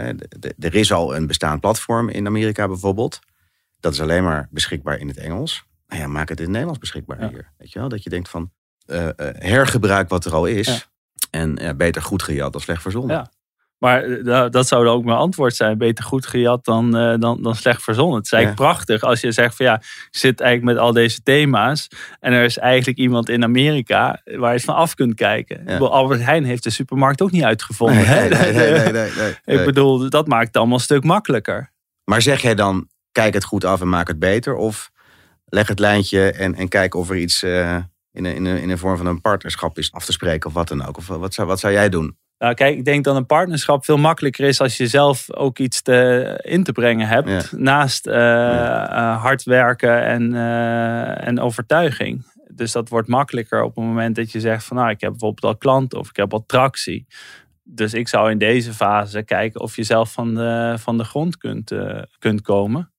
er 0.59 0.75
is 0.75 0.91
al 0.94 1.15
een 1.15 1.27
bestaand 1.27 1.62
platform 1.62 2.09
in 2.09 2.27
Amerika 2.27 2.68
bijvoorbeeld. 2.68 3.19
Dat 3.80 3.94
is 3.94 4.01
alleen 4.01 4.24
maar 4.24 4.47
beschikbaar 4.51 4.97
in 5.00 5.07
het 5.07 5.18
Engels. 5.18 5.63
Nou 5.88 6.01
ja, 6.01 6.07
maak 6.07 6.30
het 6.30 6.38
in 6.38 6.44
het 6.44 6.51
Nederlands 6.51 6.80
beschikbaar 6.80 7.21
Ja. 7.21 7.30
hier. 7.30 7.51
Weet 7.57 7.71
je 7.71 7.80
wel? 7.80 7.89
Dat 7.89 8.03
je 8.03 8.09
denkt 8.09 8.30
van, 8.30 8.51
hergebruik 9.38 10.09
wat 10.09 10.25
er 10.25 10.33
al 10.33 10.45
is. 10.45 10.68
Ja. 10.68 10.77
En 11.31 11.56
ja, 11.56 11.74
beter 11.74 12.01
goed 12.01 12.24
gejat 12.24 12.51
dan 12.51 12.62
slecht 12.62 12.81
verzonnen. 12.81 13.15
Maar 13.80 14.04
eh, 14.04 14.24
da- 14.26 14.50
dat 14.50 14.68
zou 14.68 14.86
dan 14.86 14.94
ook 14.94 15.04
mijn 15.04 15.18
antwoord 15.18 15.56
zijn. 15.56 15.78
Beter 15.78 16.04
goed 16.04 16.26
gejat 16.26 16.66
dan, 16.66 16.98
eh, 16.98 17.14
dan, 17.20 17.42
dan 17.42 17.56
slecht 17.56 17.84
verzonnen. 17.84 18.16
Het 18.16 18.26
is 18.26 18.31
eigenlijk 18.31 18.62
prachtig 18.72 19.02
als 19.02 19.21
je 19.21 19.31
zegt 19.31 19.56
van 19.56 19.66
ja, 19.66 19.76
ik 19.76 20.07
zit 20.12 20.42
eigenlijk 20.42 20.74
met 20.74 20.83
al 20.86 20.94
deze 20.94 21.24
thema's. 21.24 21.88
En 22.19 22.33
er 22.33 22.44
is 22.44 22.57
eigenlijk 22.57 22.98
iemand 22.98 23.30
in 23.30 23.44
Amerika 23.44 24.21
waar 24.26 24.50
je 24.50 24.56
het 24.56 24.64
van 24.66 24.76
af 24.76 24.94
kunt 24.94 25.16
kijken. 25.16 25.66
Albert 25.92 26.21
Heijn 26.21 26.44
heeft 26.44 26.64
de 26.64 26.69
supermarkt 26.69 27.21
ook 27.21 27.31
niet 27.31 27.44
uitgevonden. 27.44 28.06
Nee, 28.07 28.30
nee, 28.92 29.12
nee. 29.18 29.31
Ik 29.59 29.66
bedoel, 29.66 30.09
dat 30.09 30.28
maakt 30.28 30.48
het 30.48 30.57
allemaal 30.57 30.76
een 30.78 30.83
stuk 30.83 31.04
makkelijker. 31.04 31.71
Maar 32.04 32.21
zeg 32.21 32.42
jij 32.42 32.56
dan, 32.56 32.88
kijk 33.12 33.33
het 33.33 33.44
goed 33.44 33.66
af 33.66 33.81
en 33.81 33.90
maak 33.90 34.07
het 34.07 34.19
beter? 34.19 34.56
Of 34.56 34.92
leg 35.45 35.68
het 35.68 35.80
lijntje 35.80 36.31
en, 36.31 36.56
en 36.56 36.68
kijk 36.68 36.95
of 36.95 37.09
er 37.09 37.18
iets 37.18 37.44
eh, 37.44 37.76
in, 38.12 38.26
een, 38.26 38.36
in, 38.36 38.45
een, 38.45 38.62
in 38.62 38.69
een 38.69 38.78
vorm 38.78 38.98
van 38.98 39.06
een 39.06 39.21
partnerschap 39.21 39.78
is 39.78 39.92
af 39.92 40.06
te 40.06 40.12
spreken 40.12 40.50
of 40.50 40.56
wat 40.56 40.68
dan 40.68 40.86
ook? 40.86 40.98
Of 40.98 41.07
wat 41.07 41.33
zou, 41.33 41.48
wat 41.48 41.59
zou 41.59 41.74
jij 41.74 41.90
doen? 41.90 42.18
Nou, 42.40 42.54
kijk, 42.54 42.78
ik 42.78 42.86
denk 42.86 43.04
dat 43.04 43.16
een 43.16 43.26
partnerschap 43.26 43.86
veel 43.86 43.98
makkelijker 43.98 44.48
is 44.48 44.62
als 44.62 44.78
je 44.78 44.88
zelf 44.88 45.34
ook 45.34 45.60
iets 45.60 45.81
te, 45.81 46.40
in 46.44 46.64
te 46.64 46.72
brengen 46.72 47.08
hebt. 47.08 47.30
Ja. 47.30 47.58
Naast 47.58 48.08
eh, 48.08 48.84
eh, 48.84 49.22
hard 49.22 49.44
werken 49.44 50.04
en, 50.06 50.34
eh, 50.34 51.28
en 51.28 51.40
overtuiging. 51.40 52.26
Dus 52.52 52.72
dat 52.72 52.90
wordt 52.90 53.08
makkelijker 53.08 53.62
op 53.64 53.76
het 53.76 53.86
moment 53.86 54.16
dat 54.16 54.31
je 54.31 54.40
zegt 54.40 54.64
van 54.64 54.78
nou, 54.78 54.90
ik 54.90 55.02
heb 55.02 55.10
bijvoorbeeld 55.10 55.54
al 55.54 55.58
klanten 55.58 56.00
of 56.00 56.10
ik 56.10 56.16
heb 56.16 56.34
al 56.34 56.44
tractie. 56.46 57.08
Dus 57.64 57.94
ik 57.94 58.08
zou 58.08 58.31
in 58.31 58.38
deze 58.38 58.74
fase 58.74 59.24
kijken 59.24 59.62
of 59.62 59.76
je 59.76 59.84
zelf 59.84 60.12
van 60.12 60.36
de, 60.36 60.76
van 60.80 60.98
de 60.98 61.04
grond 61.04 61.38
kunt, 61.38 61.72
eh, 61.72 62.02
kunt 62.19 62.42
komen. 62.42 62.92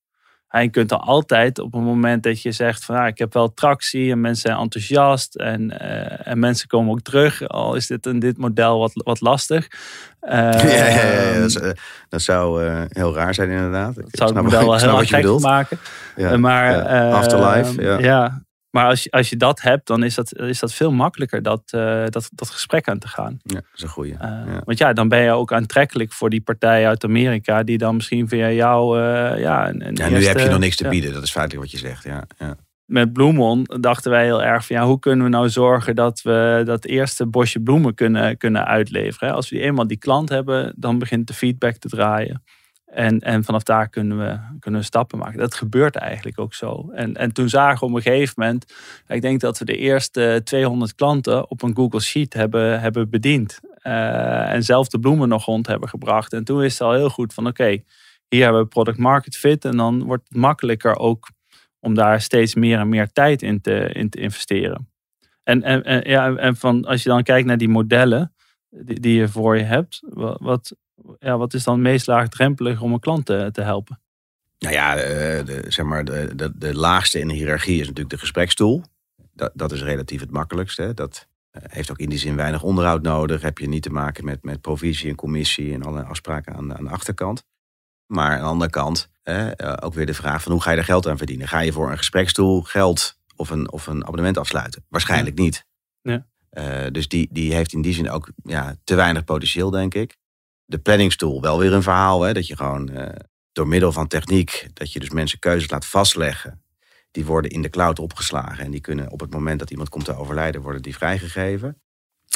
En 0.51 0.63
je 0.63 0.69
kunt 0.69 0.89
dan 0.89 1.01
altijd 1.01 1.59
op 1.59 1.73
het 1.73 1.83
moment 1.83 2.23
dat 2.23 2.43
je 2.43 2.53
zegt 2.53 2.85
van 2.85 2.95
nou, 2.95 3.07
ik 3.07 3.19
heb 3.19 3.33
wel 3.33 3.55
tractie 3.55 4.11
en 4.11 4.21
mensen 4.21 4.51
zijn 4.51 4.63
enthousiast 4.63 5.35
en, 5.35 5.79
eh, 5.79 6.27
en 6.33 6.39
mensen 6.39 6.69
komen 6.69 6.93
ook 6.93 7.01
terug. 7.01 7.49
Al 7.49 7.75
is 7.75 7.87
dit 7.87 8.07
in 8.07 8.19
dit 8.19 8.39
model 8.39 8.79
wat, 8.79 8.93
wat 8.95 9.21
lastig. 9.21 9.69
Ja, 10.21 10.51
ja, 10.51 10.87
ja, 10.87 11.33
ja, 11.33 11.39
dat, 11.39 11.49
is, 11.49 11.57
eh, 11.57 11.71
dat 12.09 12.23
zou 12.23 12.65
eh, 12.65 12.83
heel 12.89 13.15
raar 13.15 13.35
zijn 13.35 13.51
inderdaad. 13.51 13.99
Ik 13.99 14.03
dat 14.03 14.11
zou 14.11 14.35
het 14.35 14.43
model 14.43 14.67
wel 14.81 15.01
ik 15.01 15.09
heel 15.09 15.33
gek 15.35 15.43
maken. 15.43 15.79
Ja, 16.17 16.37
maar, 16.37 16.83
Afterlife, 17.13 17.83
ja. 17.83 18.43
Maar 18.71 18.87
als 18.87 19.03
je, 19.03 19.11
als 19.11 19.29
je 19.31 19.37
dat 19.37 19.61
hebt, 19.61 19.87
dan 19.87 20.03
is 20.03 20.15
dat, 20.15 20.35
is 20.39 20.59
dat 20.59 20.73
veel 20.75 20.93
makkelijker 20.93 21.43
dat, 21.43 21.63
eh, 21.67 22.05
dat, 22.09 22.31
dat 22.35 22.51
gesprek 22.51 22.89
aan 22.89 22.99
te 22.99 23.09
gaan. 23.09 23.39
Ja, 23.43 23.55
dat 23.55 23.65
is 23.75 23.83
een 23.83 23.89
goeie. 23.89 24.13
Eh, 24.13 24.19
ja. 24.21 24.63
Want 24.65 24.79
ja, 24.79 24.93
dan 24.93 25.09
ben 25.09 25.21
je 25.21 25.31
ook 25.31 25.53
aantrekkelijk 25.53 26.13
voor 26.13 26.31
die 26.31 26.41
partij 26.41 26.87
uit 26.87 27.05
Amerika, 27.05 27.63
die 27.63 27.79
dan 27.79 27.95
misschien 27.95 28.29
via 28.29 28.51
jou. 28.51 29.01
eh, 29.01 29.41
ja, 29.41 29.69
een, 29.69 29.87
een 29.87 29.95
Ja, 29.95 30.09
nu 30.09 30.15
eerste- 30.15 30.31
heb 30.31 30.39
je 30.41 30.49
nog 30.51 30.59
niks 30.59 30.77
te 30.77 30.85
ja. 30.85 30.91
bieden. 30.91 31.13
Dat 31.13 31.23
is 31.23 31.31
feitelijk 31.31 31.63
wat 31.71 31.81
je 31.81 31.87
zegt. 31.89 32.05
Ja, 32.05 32.25
ja. 32.39 32.57
Met 32.85 33.13
Bloemon 33.13 33.65
dachten 33.81 34.11
wij 34.11 34.25
heel 34.25 34.43
erg 34.43 34.67
van 34.67 34.77
ja, 34.77 34.85
hoe 34.87 34.99
kunnen 34.99 35.25
we 35.25 35.31
nou 35.31 35.49
zorgen 35.49 35.95
dat 35.95 36.23
we 36.23 36.63
dat 36.65 36.85
eerste 36.85 37.27
bosje 37.27 37.61
bloemen 37.61 37.95
kunnen, 37.95 38.37
kunnen 38.37 38.67
uitleveren. 38.67 39.29
hè? 39.29 39.35
Als 39.35 39.49
we 39.51 39.61
eenmaal 39.61 39.87
die 39.87 39.99
klant 39.99 40.29
hebben, 40.29 40.73
dan 40.77 40.99
begint 40.99 41.27
de 41.27 41.35
feedback 41.35 41.77
te 41.77 41.89
draaien. 41.89 42.43
En, 42.91 43.19
en 43.19 43.45
vanaf 43.45 43.63
daar 43.63 43.89
kunnen 43.89 44.19
we, 44.19 44.39
kunnen 44.61 44.85
stappen 44.85 45.19
maken. 45.19 45.39
Dat 45.39 45.55
gebeurt 45.55 45.97
eigenlijk 45.97 46.39
ook 46.39 46.55
zo. 46.55 46.91
En, 46.95 47.17
en 47.17 47.33
toen 47.33 47.49
zagen 47.49 47.79
we 47.81 47.87
op 47.87 47.95
een 47.95 48.03
gegeven 48.03 48.35
moment, 48.37 48.75
ik 49.09 49.23
denk 49.23 49.41
dat 49.41 49.59
we 49.59 49.65
de 49.65 49.77
eerste 49.77 50.41
200 50.45 50.95
klanten 50.95 51.51
op 51.51 51.63
een 51.63 51.77
Google 51.77 52.01
Sheet 52.01 52.35
hebben, 52.35 52.81
hebben 52.81 53.11
bediend. 53.11 53.61
Uh, 53.83 54.53
en 54.53 54.63
zelf 54.63 54.89
de 54.89 54.99
bloemen 54.99 55.29
nog 55.29 55.45
rond 55.45 55.67
hebben 55.67 55.89
gebracht. 55.89 56.33
En 56.33 56.45
toen 56.45 56.63
is 56.63 56.73
het 56.73 56.83
al 56.83 56.93
heel 56.93 57.11
goed 57.11 57.35
van 57.35 57.47
oké, 57.47 57.83
hier 58.29 58.43
hebben 58.43 58.63
we 58.63 58.69
product 58.69 58.99
market 58.99 59.37
fit. 59.37 59.65
En 59.65 59.77
dan 59.77 60.03
wordt 60.03 60.25
het 60.29 60.37
makkelijker 60.37 60.97
ook 60.97 61.31
om 61.81 61.95
daar 61.95 62.21
steeds 62.21 62.55
meer 62.55 62.79
en 62.79 62.89
meer 62.89 63.13
tijd 63.13 63.43
in 63.43 63.61
te, 63.61 63.91
in 63.93 64.11
te 64.11 64.21
investeren. 64.21 64.89
En, 65.43 65.63
en, 65.63 65.85
en, 65.85 66.11
ja, 66.11 66.35
en 66.35 66.57
van, 66.57 66.85
als 66.85 67.03
je 67.03 67.09
dan 67.09 67.23
kijkt 67.23 67.47
naar 67.47 67.59
die 67.59 67.69
modellen 67.69 68.35
die, 68.71 69.01
die 69.01 69.15
je 69.15 69.29
voor 69.29 69.57
je 69.57 69.65
hebt, 69.65 70.01
wat, 70.39 70.77
ja, 71.19 71.39
wat 71.39 71.55
is 71.55 71.65
dan 71.65 71.83
meest 71.83 72.07
laagdrempelig 72.07 72.81
om 72.81 72.93
een 72.93 73.01
klant 73.01 73.27
te, 73.27 73.49
te 73.53 73.63
helpen? 73.63 74.01
Nou 74.59 74.75
ja, 74.75 74.95
de, 74.95 75.43
de, 75.45 75.65
zeg 75.69 75.87
maar, 75.87 76.05
de, 76.05 76.33
de, 76.35 76.53
de 76.55 76.75
laagste 76.75 77.19
in 77.19 77.29
de 77.29 77.35
hiërarchie 77.35 77.75
is 77.75 77.87
natuurlijk 77.87 78.11
de 78.11 78.19
gesprekstoel. 78.19 78.83
Dat, 79.33 79.51
dat 79.55 79.73
is 79.73 79.83
relatief 79.83 80.21
het 80.21 80.31
makkelijkste. 80.31 80.95
Dat 80.95 81.29
eh, 81.51 81.63
heeft 81.67 81.91
ook 81.91 81.99
in 81.99 82.09
die 82.09 82.19
zin 82.19 82.37
weinig 82.37 82.63
onderhoud 82.63 83.03
nodig. 83.03 83.43
Heb 83.43 83.59
je 83.59 83.69
niet 83.69 83.83
te 83.83 83.91
maken 83.91 84.25
met, 84.25 84.45
met 84.45 84.61
provisie 84.61 85.11
en 85.11 85.17
commissie 85.17 85.73
en 85.75 85.83
alle 85.83 86.03
afspraken 86.03 86.55
aan, 86.55 86.77
aan 86.77 86.85
de 86.85 86.91
achterkant. 86.91 87.45
Maar 88.07 88.33
aan 88.33 88.39
de 88.39 88.45
andere 88.45 88.71
kant 88.71 89.11
eh, 89.23 89.51
ook 89.81 89.95
weer 89.95 90.07
de 90.07 90.15
vraag 90.15 90.43
van 90.43 90.53
hoe 90.53 90.63
ga 90.63 90.71
je 90.71 90.77
er 90.77 90.85
geld 90.85 91.07
aan 91.07 91.17
verdienen? 91.17 91.49
Ga 91.49 91.61
je 91.61 91.73
voor 91.73 91.91
een 91.91 91.97
gesprekstoel 91.97 92.63
geld 92.63 93.19
of 93.37 93.51
een, 93.51 93.73
of 93.73 93.87
een 93.87 94.03
abonnement 94.03 94.39
afsluiten? 94.39 94.85
Waarschijnlijk 94.89 95.39
niet. 95.39 95.67
Ja. 96.03 96.27
Uh, 96.51 96.87
dus 96.93 97.09
die, 97.09 97.29
die 97.31 97.55
heeft 97.55 97.73
in 97.73 97.83
die 97.83 97.95
zin 97.95 98.11
ook 98.11 98.31
ja, 98.43 98.77
te 98.85 98.95
weinig 98.95 99.25
potentieel, 99.25 99.71
denk 99.71 99.95
ik. 99.95 100.17
De 100.65 100.79
planningstoel, 100.79 101.41
wel 101.41 101.59
weer 101.59 101.73
een 101.73 101.83
verhaal. 101.83 102.23
Hè, 102.23 102.33
dat 102.33 102.47
je 102.47 102.57
gewoon 102.57 102.91
uh, 102.91 103.09
door 103.53 103.69
middel 103.69 103.93
van 103.93 104.07
techniek, 104.07 104.69
dat 104.73 104.93
je 104.93 105.01
dus 105.01 105.11
mensen 105.11 105.39
keuzes 105.39 105.71
laat 105.71 105.87
vastleggen. 105.87 106.63
Die 107.11 107.25
worden 107.25 107.51
in 107.51 107.63
de 107.63 107.71
cloud 107.71 107.99
opgeslagen. 107.99 108.65
En 108.65 108.71
die 108.71 108.81
kunnen 108.81 109.11
op 109.11 109.21
het 109.21 109.33
moment 109.33 109.59
dat 109.59 109.71
iemand 109.71 109.89
komt 109.89 110.05
te 110.05 110.17
overlijden, 110.17 110.63
worden 110.63 110.83
die 110.83 110.97
vrijgegeven. 110.97 111.81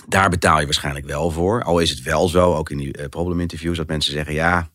Daar 0.09 0.31
betaal 0.31 0.59
je 0.59 0.65
waarschijnlijk 0.65 1.07
wel 1.07 1.31
voor. 1.31 1.63
Al 1.63 1.79
is 1.79 1.91
het 1.91 2.03
wel 2.03 2.29
zo, 2.29 2.55
ook 2.55 2.71
in 2.71 2.79
die 2.79 2.99
uh, 2.99 3.07
probleminterviews, 3.07 3.77
dat 3.77 3.87
mensen 3.87 4.13
zeggen: 4.13 4.35
ja, 4.35 4.71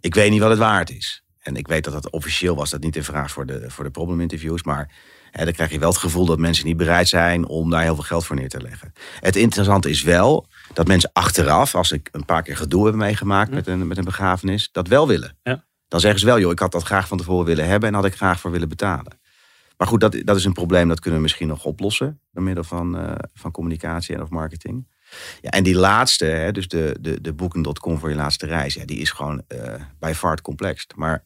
ik 0.00 0.14
weet 0.14 0.30
niet 0.30 0.40
wat 0.40 0.50
het 0.50 0.58
waard 0.58 0.90
is. 0.90 1.24
En 1.38 1.56
ik 1.56 1.68
weet 1.68 1.84
dat 1.84 1.92
dat 1.92 2.10
officieel 2.10 2.56
was, 2.56 2.70
dat 2.70 2.80
niet 2.80 2.94
de 2.94 3.02
vraag 3.02 3.30
voor 3.30 3.46
de, 3.46 3.70
voor 3.70 3.84
de 3.84 3.90
probleminterviews. 3.90 4.62
Maar 4.62 4.94
hè, 5.30 5.44
dan 5.44 5.52
krijg 5.52 5.70
je 5.70 5.78
wel 5.78 5.88
het 5.88 5.98
gevoel 5.98 6.26
dat 6.26 6.38
mensen 6.38 6.66
niet 6.66 6.76
bereid 6.76 7.08
zijn 7.08 7.46
om 7.46 7.70
daar 7.70 7.82
heel 7.82 7.94
veel 7.94 8.04
geld 8.04 8.26
voor 8.26 8.36
neer 8.36 8.48
te 8.48 8.62
leggen. 8.62 8.92
Het 9.20 9.36
interessante 9.36 9.90
is 9.90 10.02
wel 10.02 10.46
dat 10.72 10.86
mensen 10.86 11.10
achteraf, 11.12 11.74
als 11.74 11.92
ik 11.92 12.08
een 12.12 12.24
paar 12.24 12.42
keer 12.42 12.56
gedoe 12.56 12.86
heb 12.86 12.94
meegemaakt 12.94 13.50
met, 13.50 13.66
een, 13.66 13.86
met 13.86 13.98
een 13.98 14.04
begrafenis, 14.04 14.68
dat 14.72 14.88
wel 14.88 15.08
willen. 15.08 15.36
Ja. 15.42 15.64
Dan 15.88 16.00
zeggen 16.00 16.20
ze 16.20 16.26
wel, 16.26 16.38
joh, 16.38 16.50
ik 16.50 16.58
had 16.58 16.72
dat 16.72 16.82
graag 16.82 17.08
van 17.08 17.18
tevoren 17.18 17.46
willen 17.46 17.66
hebben 17.66 17.88
en 17.88 17.94
had 17.94 18.04
ik 18.04 18.14
graag 18.14 18.40
voor 18.40 18.50
willen 18.50 18.68
betalen. 18.68 19.18
Maar 19.76 19.88
goed, 19.88 20.00
dat, 20.00 20.16
dat 20.24 20.36
is 20.36 20.44
een 20.44 20.52
probleem 20.52 20.88
dat 20.88 21.00
kunnen 21.00 21.18
we 21.18 21.22
misschien 21.22 21.48
nog 21.48 21.64
oplossen 21.64 22.20
door 22.32 22.42
middel 22.42 22.64
van, 22.64 22.96
uh, 22.96 23.12
van 23.34 23.50
communicatie 23.50 24.14
en 24.14 24.22
of 24.22 24.28
marketing. 24.28 24.88
Ja, 25.40 25.50
en 25.50 25.62
die 25.62 25.74
laatste, 25.74 26.24
hè, 26.24 26.52
dus 26.52 26.68
de, 26.68 26.96
de, 27.00 27.20
de 27.20 27.32
Booking.com 27.32 27.98
voor 27.98 28.08
je 28.08 28.14
laatste 28.14 28.46
reis, 28.46 28.74
ja, 28.74 28.84
die 28.84 28.98
is 28.98 29.10
gewoon 29.10 29.42
uh, 29.48 29.74
bij 29.98 30.14
vaart 30.14 30.40
complex. 30.40 30.86
Maar 30.96 31.22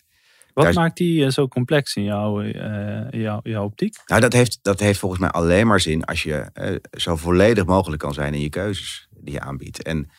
wat 0.55 0.75
maakt 0.75 0.97
die 0.97 1.25
uh, 1.25 1.31
zo 1.31 1.49
complex 1.49 1.97
in 1.97 2.03
jouw, 2.03 2.43
uh, 2.43 3.11
jouw, 3.11 3.41
jouw 3.43 3.65
optiek? 3.65 3.97
Nou, 4.07 4.21
dat 4.21 4.33
heeft, 4.33 4.59
dat 4.63 4.81
heeft 4.81 4.99
volgens 4.99 5.21
mij 5.21 5.31
alleen 5.31 5.67
maar 5.67 5.81
zin 5.81 6.05
als 6.05 6.23
je 6.23 6.51
zo 6.91 7.17
volledig 7.17 7.65
mogelijk 7.65 8.03
kan 8.03 8.15
zijn 8.15 8.35
in 8.35 8.41
je 8.41 8.49
keuzes 8.49 9.09
die 9.11 9.35
je 9.35 9.41
aanbiedt. 9.41 9.83
En 9.83 10.11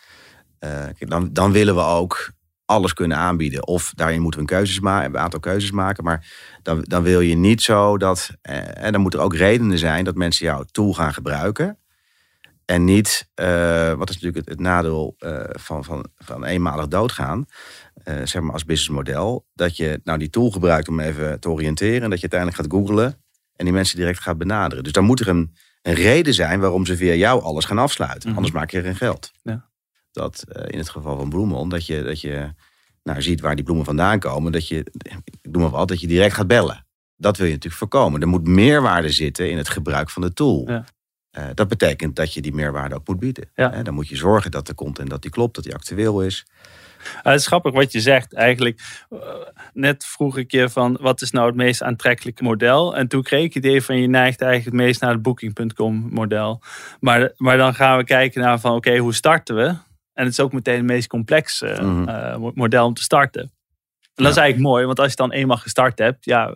dan, 0.97 1.29
dan 1.33 1.51
willen 1.51 1.75
we 1.75 1.81
ook 1.81 2.31
alles 2.65 2.93
kunnen 2.93 3.17
aanbieden. 3.17 3.67
Of 3.67 3.93
daarin 3.95 4.21
moeten 4.21 4.39
we 4.39 4.45
een, 4.45 4.57
keuzes 4.57 4.79
maken, 4.79 5.09
een 5.09 5.19
aantal 5.19 5.39
keuzes 5.39 5.71
maken. 5.71 6.03
Maar 6.03 6.27
dan, 6.61 6.81
dan 6.81 7.03
wil 7.03 7.19
je 7.19 7.35
niet 7.35 7.61
zo 7.61 7.97
dat. 7.97 8.29
en 8.41 8.91
dan 8.91 9.01
moeten 9.01 9.19
er 9.19 9.25
ook 9.25 9.35
redenen 9.35 9.77
zijn 9.77 10.03
dat 10.03 10.15
mensen 10.15 10.45
jouw 10.45 10.63
tool 10.71 10.93
gaan 10.93 11.13
gebruiken. 11.13 11.77
En 12.65 12.83
niet, 12.83 13.29
uh, 13.35 13.93
wat 13.93 14.09
is 14.09 14.15
natuurlijk 14.15 14.35
het, 14.35 14.49
het 14.49 14.59
nadeel 14.59 15.15
uh, 15.19 15.39
van, 15.49 15.83
van, 15.83 16.07
van 16.15 16.45
eenmalig 16.45 16.87
doodgaan, 16.87 17.45
uh, 18.07 18.15
zeg 18.23 18.41
maar 18.41 18.53
als 18.53 18.65
businessmodel, 18.65 19.45
dat 19.53 19.77
je 19.77 19.99
nou 20.03 20.19
die 20.19 20.29
tool 20.29 20.51
gebruikt 20.51 20.87
om 20.87 20.99
even 20.99 21.39
te 21.39 21.49
oriënteren 21.49 22.01
en 22.01 22.09
dat 22.09 22.19
je 22.19 22.29
uiteindelijk 22.29 22.61
gaat 22.61 22.79
googlen 22.79 23.23
en 23.55 23.65
die 23.65 23.73
mensen 23.73 23.97
direct 23.97 24.19
gaat 24.19 24.37
benaderen. 24.37 24.83
Dus 24.83 24.93
dan 24.93 25.03
moet 25.03 25.19
er 25.19 25.27
een, 25.27 25.55
een 25.81 25.93
reden 25.93 26.33
zijn 26.33 26.59
waarom 26.59 26.85
ze 26.85 26.97
via 26.97 27.13
jou 27.13 27.41
alles 27.41 27.65
gaan 27.65 27.77
afsluiten. 27.77 28.21
Mm 28.21 28.27
-hmm. 28.27 28.35
Anders 28.35 28.53
maak 28.53 28.71
je 28.71 28.81
geen 28.81 28.95
geld. 28.95 29.31
Ja. 29.43 29.69
Dat 30.11 30.43
in 30.67 30.77
het 30.77 30.89
geval 30.89 31.17
van 31.17 31.29
bloemen, 31.29 31.69
dat 31.69 31.85
je, 31.85 32.03
dat 32.03 32.21
je 32.21 32.53
nou, 33.03 33.21
ziet 33.21 33.41
waar 33.41 33.55
die 33.55 33.63
bloemen 33.63 33.85
vandaan 33.85 34.19
komen, 34.19 34.51
dat 34.51 34.67
je, 34.67 34.85
ik 35.23 35.51
noem 35.51 35.61
maar 35.61 35.71
wat, 35.71 35.87
dat 35.87 35.99
je 36.01 36.07
direct 36.07 36.33
gaat 36.33 36.47
bellen. 36.47 36.85
Dat 37.17 37.37
wil 37.37 37.45
je 37.45 37.53
natuurlijk 37.53 37.79
voorkomen. 37.79 38.21
Er 38.21 38.27
moet 38.27 38.47
meerwaarde 38.47 39.09
zitten 39.09 39.49
in 39.49 39.57
het 39.57 39.69
gebruik 39.69 40.09
van 40.09 40.21
de 40.21 40.33
tool. 40.33 40.63
Ja. 40.67 40.85
Uh, 41.37 41.43
dat 41.53 41.67
betekent 41.67 42.15
dat 42.15 42.33
je 42.33 42.41
die 42.41 42.53
meerwaarde 42.53 42.95
ook 42.95 43.07
moet 43.07 43.19
bieden. 43.19 43.49
Ja. 43.55 43.83
Dan 43.83 43.93
moet 43.93 44.07
je 44.07 44.15
zorgen 44.15 44.51
dat 44.51 44.67
de 44.67 44.75
content 44.75 45.09
dat 45.09 45.21
die 45.21 45.31
klopt, 45.31 45.55
dat 45.55 45.63
die 45.63 45.73
actueel 45.73 46.21
is. 46.21 46.45
Uh, 47.05 47.23
het 47.23 47.39
is 47.39 47.47
grappig 47.47 47.73
wat 47.73 47.91
je 47.91 47.99
zegt. 47.99 48.33
Eigenlijk, 48.33 48.81
net 49.73 50.05
vroeg 50.05 50.37
ik 50.37 50.51
je 50.51 50.69
van 50.69 50.97
wat 51.01 51.21
is 51.21 51.31
nou 51.31 51.47
het 51.47 51.55
meest 51.55 51.83
aantrekkelijke 51.83 52.43
model? 52.43 52.95
En 52.95 53.07
toen 53.07 53.23
kreeg 53.23 53.43
ik 53.43 53.53
het 53.53 53.65
idee 53.65 53.81
van 53.81 53.97
je 53.97 54.07
neigt 54.07 54.41
eigenlijk 54.41 54.75
het 54.75 54.85
meest 54.85 55.01
naar 55.01 55.11
het 55.11 55.21
Booking.com 55.21 56.07
model. 56.11 56.61
Maar, 56.99 57.31
maar 57.37 57.57
dan 57.57 57.73
gaan 57.73 57.97
we 57.97 58.03
kijken 58.03 58.41
naar 58.41 58.59
van 58.59 58.75
oké, 58.75 58.87
okay, 58.87 58.99
hoe 58.99 59.13
starten 59.13 59.55
we? 59.55 59.65
En 60.13 60.23
het 60.23 60.31
is 60.31 60.39
ook 60.39 60.53
meteen 60.53 60.75
het 60.75 60.85
meest 60.85 61.07
complexe 61.07 61.77
mm 61.81 62.07
-hmm. 62.07 62.51
model 62.55 62.85
om 62.85 62.93
te 62.93 63.03
starten. 63.03 63.41
En 63.41 64.23
dat 64.23 64.25
ja. 64.25 64.29
is 64.31 64.37
eigenlijk 64.37 64.69
mooi, 64.69 64.85
want 64.85 64.99
als 64.99 65.09
je 65.09 65.15
dan 65.15 65.31
eenmaal 65.31 65.57
gestart 65.57 65.99
hebt, 65.99 66.25
ja, 66.25 66.55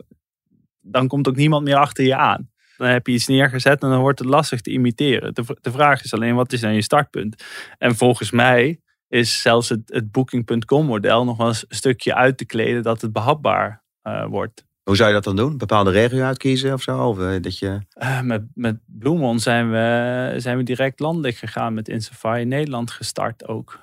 dan 0.81 1.07
komt 1.07 1.27
ook 1.27 1.35
niemand 1.35 1.63
meer 1.63 1.75
achter 1.75 2.03
je 2.03 2.15
aan. 2.15 2.49
Dan 2.79 2.87
heb 2.87 3.07
je 3.07 3.13
iets 3.13 3.27
neergezet 3.27 3.81
en 3.81 3.89
dan 3.89 3.99
wordt 3.99 4.19
het 4.19 4.27
lastig 4.27 4.61
te 4.61 4.71
imiteren. 4.71 5.33
De, 5.33 5.57
de 5.61 5.71
vraag 5.71 6.03
is 6.03 6.13
alleen, 6.13 6.35
wat 6.35 6.53
is 6.53 6.61
dan 6.61 6.73
je 6.73 6.81
startpunt? 6.81 7.43
En 7.77 7.95
volgens 7.95 8.31
mij 8.31 8.79
is 9.07 9.41
zelfs 9.41 9.69
het, 9.69 9.81
het 9.85 10.11
Booking.com 10.11 10.85
model 10.85 11.25
nog 11.25 11.37
wel 11.37 11.47
eens 11.47 11.65
een 11.67 11.75
stukje 11.75 12.15
uit 12.15 12.37
te 12.37 12.45
kleden 12.45 12.83
dat 12.83 13.01
het 13.01 13.13
behapbaar 13.13 13.83
uh, 14.03 14.25
wordt. 14.25 14.67
Hoe 14.83 14.95
zou 14.95 15.09
je 15.09 15.15
dat 15.15 15.23
dan 15.23 15.35
doen? 15.35 15.57
Bepaalde 15.57 15.91
regio 15.91 16.23
uitkiezen 16.23 16.73
of 16.73 16.81
zo? 16.81 17.07
Of, 17.07 17.19
uh, 17.19 17.41
dat 17.41 17.57
je... 17.57 17.79
Uh, 18.01 18.21
met, 18.21 18.43
met 18.53 18.79
Bloemon 18.85 19.39
zijn 19.39 19.71
we, 19.71 20.33
zijn 20.37 20.57
we 20.57 20.63
direct 20.63 20.99
landelijk 20.99 21.35
gegaan 21.35 21.73
met 21.73 21.87
Insafari 21.87 22.45
Nederland 22.45 22.91
gestart 22.91 23.47
ook. 23.47 23.79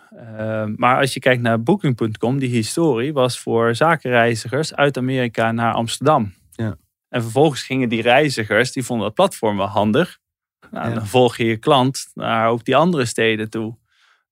maar 0.76 1.00
als 1.00 1.14
je 1.14 1.20
kijkt 1.20 1.42
naar 1.42 1.62
Booking.com, 1.62 2.38
die 2.38 2.50
historie 2.50 3.12
was 3.12 3.38
voor 3.38 3.74
zakenreizigers 3.74 4.74
uit 4.74 4.96
Amerika 4.96 5.52
naar 5.52 5.72
Amsterdam. 5.72 6.34
Ja. 6.52 6.76
En 7.08 7.22
vervolgens 7.22 7.62
gingen 7.62 7.88
die 7.88 8.02
reizigers, 8.02 8.72
die 8.72 8.84
vonden 8.84 9.06
dat 9.06 9.14
platform 9.14 9.56
wel 9.56 9.66
handig. 9.66 10.18
Nou, 10.70 10.88
Ja. 10.88 10.94
Dan 10.94 11.06
volg 11.06 11.36
je 11.36 11.44
je 11.44 11.56
klant 11.56 12.10
naar 12.14 12.48
ook 12.48 12.64
die 12.64 12.76
andere 12.76 13.04
steden 13.04 13.50
toe. 13.50 13.76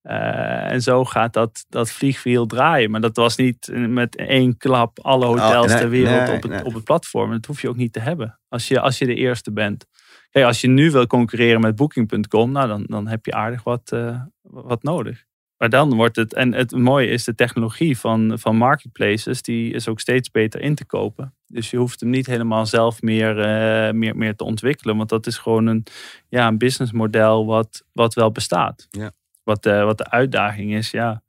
Eh, 0.02 0.70
en 0.70 0.82
zo 0.82 1.04
gaat 1.04 1.32
dat, 1.32 1.64
dat 1.68 1.90
vliegwiel 1.90 2.46
draaien. 2.46 2.90
Maar 2.90 3.00
dat 3.00 3.16
was 3.16 3.36
niet 3.36 3.70
met 3.72 4.16
één 4.16 4.56
klap 4.56 4.98
alle 5.00 5.26
hotels 5.26 5.64
Oh, 5.64 5.70
nee, 5.70 5.78
ter 5.78 5.88
wereld 5.88 6.26
nee, 6.26 6.36
op, 6.36 6.42
het, 6.42 6.50
nee. 6.50 6.64
op 6.64 6.74
het 6.74 6.84
platform. 6.84 7.30
Dat 7.30 7.46
hoef 7.46 7.62
je 7.62 7.68
ook 7.68 7.76
niet 7.76 7.92
te 7.92 8.00
hebben. 8.00 8.38
Als 8.48 8.68
je, 8.68 8.80
als 8.80 8.98
je 8.98 9.06
de 9.06 9.14
eerste 9.14 9.52
bent. 9.52 9.86
Kijk, 10.30 10.46
als 10.46 10.60
je 10.60 10.68
nu 10.68 10.90
wil 10.90 11.06
concurreren 11.06 11.60
met 11.60 11.76
Booking.com, 11.76 12.52
nou, 12.52 12.68
dan, 12.68 12.84
dan 12.86 13.08
heb 13.08 13.26
je 13.26 13.32
aardig 13.32 13.62
wat, 13.62 13.92
eh, 13.92 14.20
wat 14.42 14.82
nodig. 14.82 15.24
Maar 15.64 15.72
dan 15.72 15.94
wordt 15.94 16.16
het, 16.16 16.34
en 16.34 16.52
het 16.52 16.72
mooie 16.72 17.08
is 17.08 17.24
de 17.24 17.34
technologie 17.34 17.98
van, 17.98 18.38
van 18.38 18.56
marketplaces, 18.56 19.42
die 19.42 19.72
is 19.72 19.88
ook 19.88 20.00
steeds 20.00 20.30
beter 20.30 20.60
in 20.60 20.74
te 20.74 20.84
kopen. 20.84 21.34
Dus 21.46 21.70
je 21.70 21.76
hoeft 21.76 22.00
hem 22.00 22.10
niet 22.10 22.26
helemaal 22.26 22.66
zelf 22.66 23.02
meer, 23.02 23.40
eh, 23.40 23.92
meer, 23.92 24.16
meer 24.16 24.36
te 24.36 24.44
ontwikkelen, 24.44 24.96
want 24.96 25.08
dat 25.08 25.26
is 25.26 25.38
gewoon 25.38 25.66
een, 25.66 25.86
ja, 26.28 26.46
een 26.46 26.58
businessmodel 26.58 27.46
wat, 27.46 27.84
wat 27.92 28.14
wel 28.14 28.32
bestaat. 28.32 28.86
Ja. 28.90 29.10
Wat, 29.42 29.66
eh, 29.66 29.84
wat 29.84 29.98
de 29.98 30.10
uitdaging 30.10 30.74
is, 30.74 30.90
ja, 30.90 31.22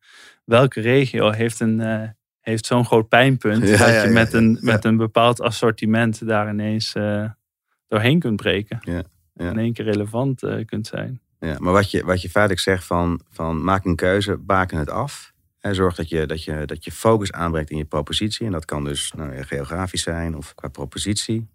welke 0.46 0.82
regio 0.82 1.32
heeft, 1.32 1.60
een, 1.60 1.80
eh, 1.80 2.10
heeft 2.42 2.66
zo'n 2.66 2.86
groot 2.86 3.08
pijnpunt 3.08 3.68
Ja, 3.68 3.78
dat 3.78 3.88
je 3.88 3.94
ja, 3.94 4.10
met, 4.10 4.34
een, 4.34 4.58
met 4.62 4.86
een 4.86 4.98
bepaald 4.98 5.42
assortiment 5.42 6.28
daar 6.28 6.50
ineens 6.50 6.94
doorheen 7.88 8.20
kunt 8.20 8.36
breken. 8.36 8.80
Ja, 8.82 9.04
ja. 9.34 9.50
In 9.50 9.58
één 9.58 9.74
keer 9.74 9.86
relevant 9.86 10.44
kunt 10.66 10.88
zijn. 10.88 11.22
Ja, 11.46 11.56
maar 11.60 11.74
wat 11.74 11.92
je, 11.92 12.06
wat 12.06 12.22
je 12.22 12.30
feitelijk 12.30 12.64
zegt 12.64 12.84
van, 12.84 13.22
van 13.30 13.64
maak 13.64 13.86
een 13.86 13.96
keuze, 13.96 14.38
baken 14.38 14.78
het 14.78 14.90
af. 14.90 15.34
En 15.60 15.76
zorg 15.76 15.96
dat 15.96 16.10
je, 16.10 16.26
dat, 16.26 16.44
je, 16.44 16.66
dat 16.66 16.84
je 16.84 16.92
focus 16.92 17.32
aanbrengt 17.32 17.70
in 17.70 17.78
je 17.78 17.86
propositie. 17.86 18.46
En 18.46 18.52
dat 18.52 18.66
kan 18.66 18.84
dus 18.84 19.14
nou, 19.16 19.44
geografisch 19.44 20.02
zijn 20.02 20.36
of 20.36 20.56
qua 20.56 20.68
propositie. 20.68 21.48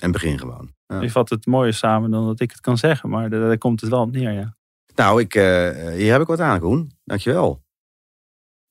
En 0.00 0.10
begin 0.10 0.38
gewoon. 0.38 0.74
Ja. 0.86 1.00
Je 1.00 1.10
vat 1.10 1.30
het 1.30 1.46
mooier 1.46 1.74
samen 1.74 2.10
dan 2.10 2.26
dat 2.26 2.40
ik 2.40 2.50
het 2.50 2.60
kan 2.60 2.78
zeggen, 2.78 3.08
maar 3.08 3.30
daar, 3.30 3.40
daar 3.40 3.58
komt 3.58 3.80
het 3.80 3.90
wel 3.90 4.00
op 4.00 4.12
neer, 4.12 4.32
ja. 4.32 4.56
Nou, 4.94 5.20
ik, 5.20 5.34
eh, 5.34 5.92
hier 5.92 6.12
heb 6.12 6.20
ik 6.20 6.26
wat 6.26 6.40
aan, 6.40 6.60
Koen. 6.60 6.90
Dankjewel. 7.04 7.62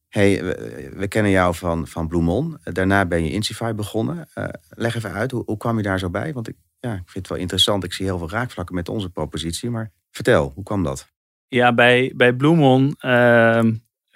Hey, 0.08 0.44
we, 0.44 0.92
we 0.96 1.08
kennen 1.08 1.32
jou 1.32 1.56
van, 1.56 1.88
van 1.88 2.08
Bloemon. 2.08 2.58
Daarna 2.64 3.06
ben 3.06 3.24
je 3.24 3.32
Insify 3.32 3.74
begonnen. 3.74 4.28
Eh, 4.34 4.48
leg 4.70 4.96
even 4.96 5.12
uit, 5.12 5.32
hoe, 5.32 5.44
hoe 5.46 5.58
kwam 5.58 5.78
je 5.78 5.84
daar 5.84 6.00
zo 6.00 6.10
bij? 6.10 6.34
Want 6.34 6.48
ik, 6.48 6.56
ja, 6.80 6.94
ik 6.94 6.98
vind 7.10 7.16
het 7.16 7.28
wel 7.28 7.38
interessant. 7.38 7.84
Ik 7.84 7.94
zie 7.94 8.06
heel 8.06 8.18
veel 8.18 8.30
raakvlakken 8.30 8.76
met 8.76 8.90
onze 8.90 9.10
propositie. 9.10 9.70
Maar 9.70 9.92
vertel, 10.16 10.52
hoe 10.56 10.64
kwam 10.64 10.84
dat? 10.84 11.12
Ja, 11.48 11.74
bij, 11.74 12.14
bij 12.16 12.34
Bloemon 12.34 12.96
ehm, 12.98 13.74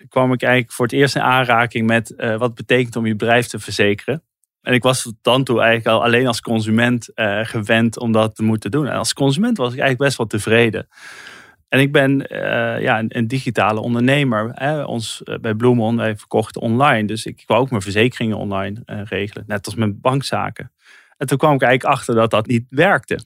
kwam 0.09 0.33
ik 0.33 0.41
eigenlijk 0.41 0.73
voor 0.73 0.85
het 0.85 0.95
eerst 0.95 1.15
in 1.15 1.21
aanraking 1.21 1.87
met 1.87 2.13
uh, 2.17 2.37
wat 2.37 2.55
betekent 2.55 2.95
om 2.95 3.05
je 3.05 3.15
bedrijf 3.15 3.47
te 3.47 3.59
verzekeren. 3.59 4.23
En 4.61 4.73
ik 4.73 4.83
was 4.83 5.01
tot 5.01 5.15
dan 5.21 5.43
toe 5.43 5.61
eigenlijk 5.61 5.87
al 5.87 6.03
alleen 6.03 6.27
als 6.27 6.41
consument 6.41 7.09
uh, 7.15 7.39
gewend 7.45 7.99
om 7.99 8.11
dat 8.11 8.35
te 8.35 8.43
moeten 8.43 8.71
doen. 8.71 8.87
En 8.87 8.97
als 8.97 9.13
consument 9.13 9.57
was 9.57 9.73
ik 9.73 9.79
eigenlijk 9.79 10.03
best 10.03 10.17
wel 10.17 10.27
tevreden. 10.27 10.87
En 11.67 11.79
ik 11.79 11.91
ben 11.91 12.33
uh, 12.33 12.81
ja, 12.81 12.99
een, 12.99 13.17
een, 13.17 13.27
digitale 13.27 13.79
ondernemer. 13.79 14.51
Hè. 14.53 14.83
Ons, 14.83 15.21
bij 15.41 15.53
Bloemon, 15.53 15.97
wij 15.97 16.15
verkochten 16.15 16.61
online. 16.61 17.07
Dus 17.07 17.25
ik 17.25 17.43
wou 17.45 17.61
ook 17.61 17.69
mijn 17.69 17.81
verzekeringen 17.81 18.37
online 18.37 18.81
regelen. 18.85 19.43
Net 19.47 19.65
als 19.65 19.75
mijn 19.75 20.01
bankzaken. 20.01 20.71
En 21.17 21.27
toen 21.27 21.37
kwam 21.37 21.53
ik 21.53 21.61
eigenlijk 21.61 21.95
achter 21.97 22.15
dat 22.15 22.31
dat 22.31 22.47
niet 22.47 22.65
werkte. 22.69 23.19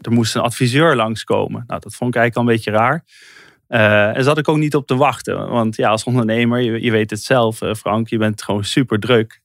Er 0.00 0.12
moest 0.12 0.34
een 0.34 0.42
adviseur 0.42 0.96
langskomen. 0.96 1.64
Nou, 1.66 1.80
dat 1.80 1.94
vond 1.94 2.14
ik 2.14 2.20
eigenlijk 2.20 2.36
al 2.36 2.42
een 2.42 2.56
beetje 2.56 2.70
raar. 2.70 3.04
Uh, 3.68 4.16
en 4.16 4.24
zat 4.24 4.38
ik 4.38 4.48
ook 4.48 4.56
niet 4.56 4.74
op 4.74 4.86
te 4.86 4.96
wachten. 4.96 5.48
Want 5.48 5.76
ja, 5.76 5.88
als 5.88 6.04
ondernemer, 6.04 6.80
je, 6.80 6.90
weet 6.90 7.10
het 7.10 7.22
zelf, 7.22 7.62
uh, 7.62 7.74
Frank, 7.74 8.08
je 8.08 8.18
bent 8.18 8.42
gewoon 8.42 8.64
super 8.64 8.98
druk. 8.98 9.40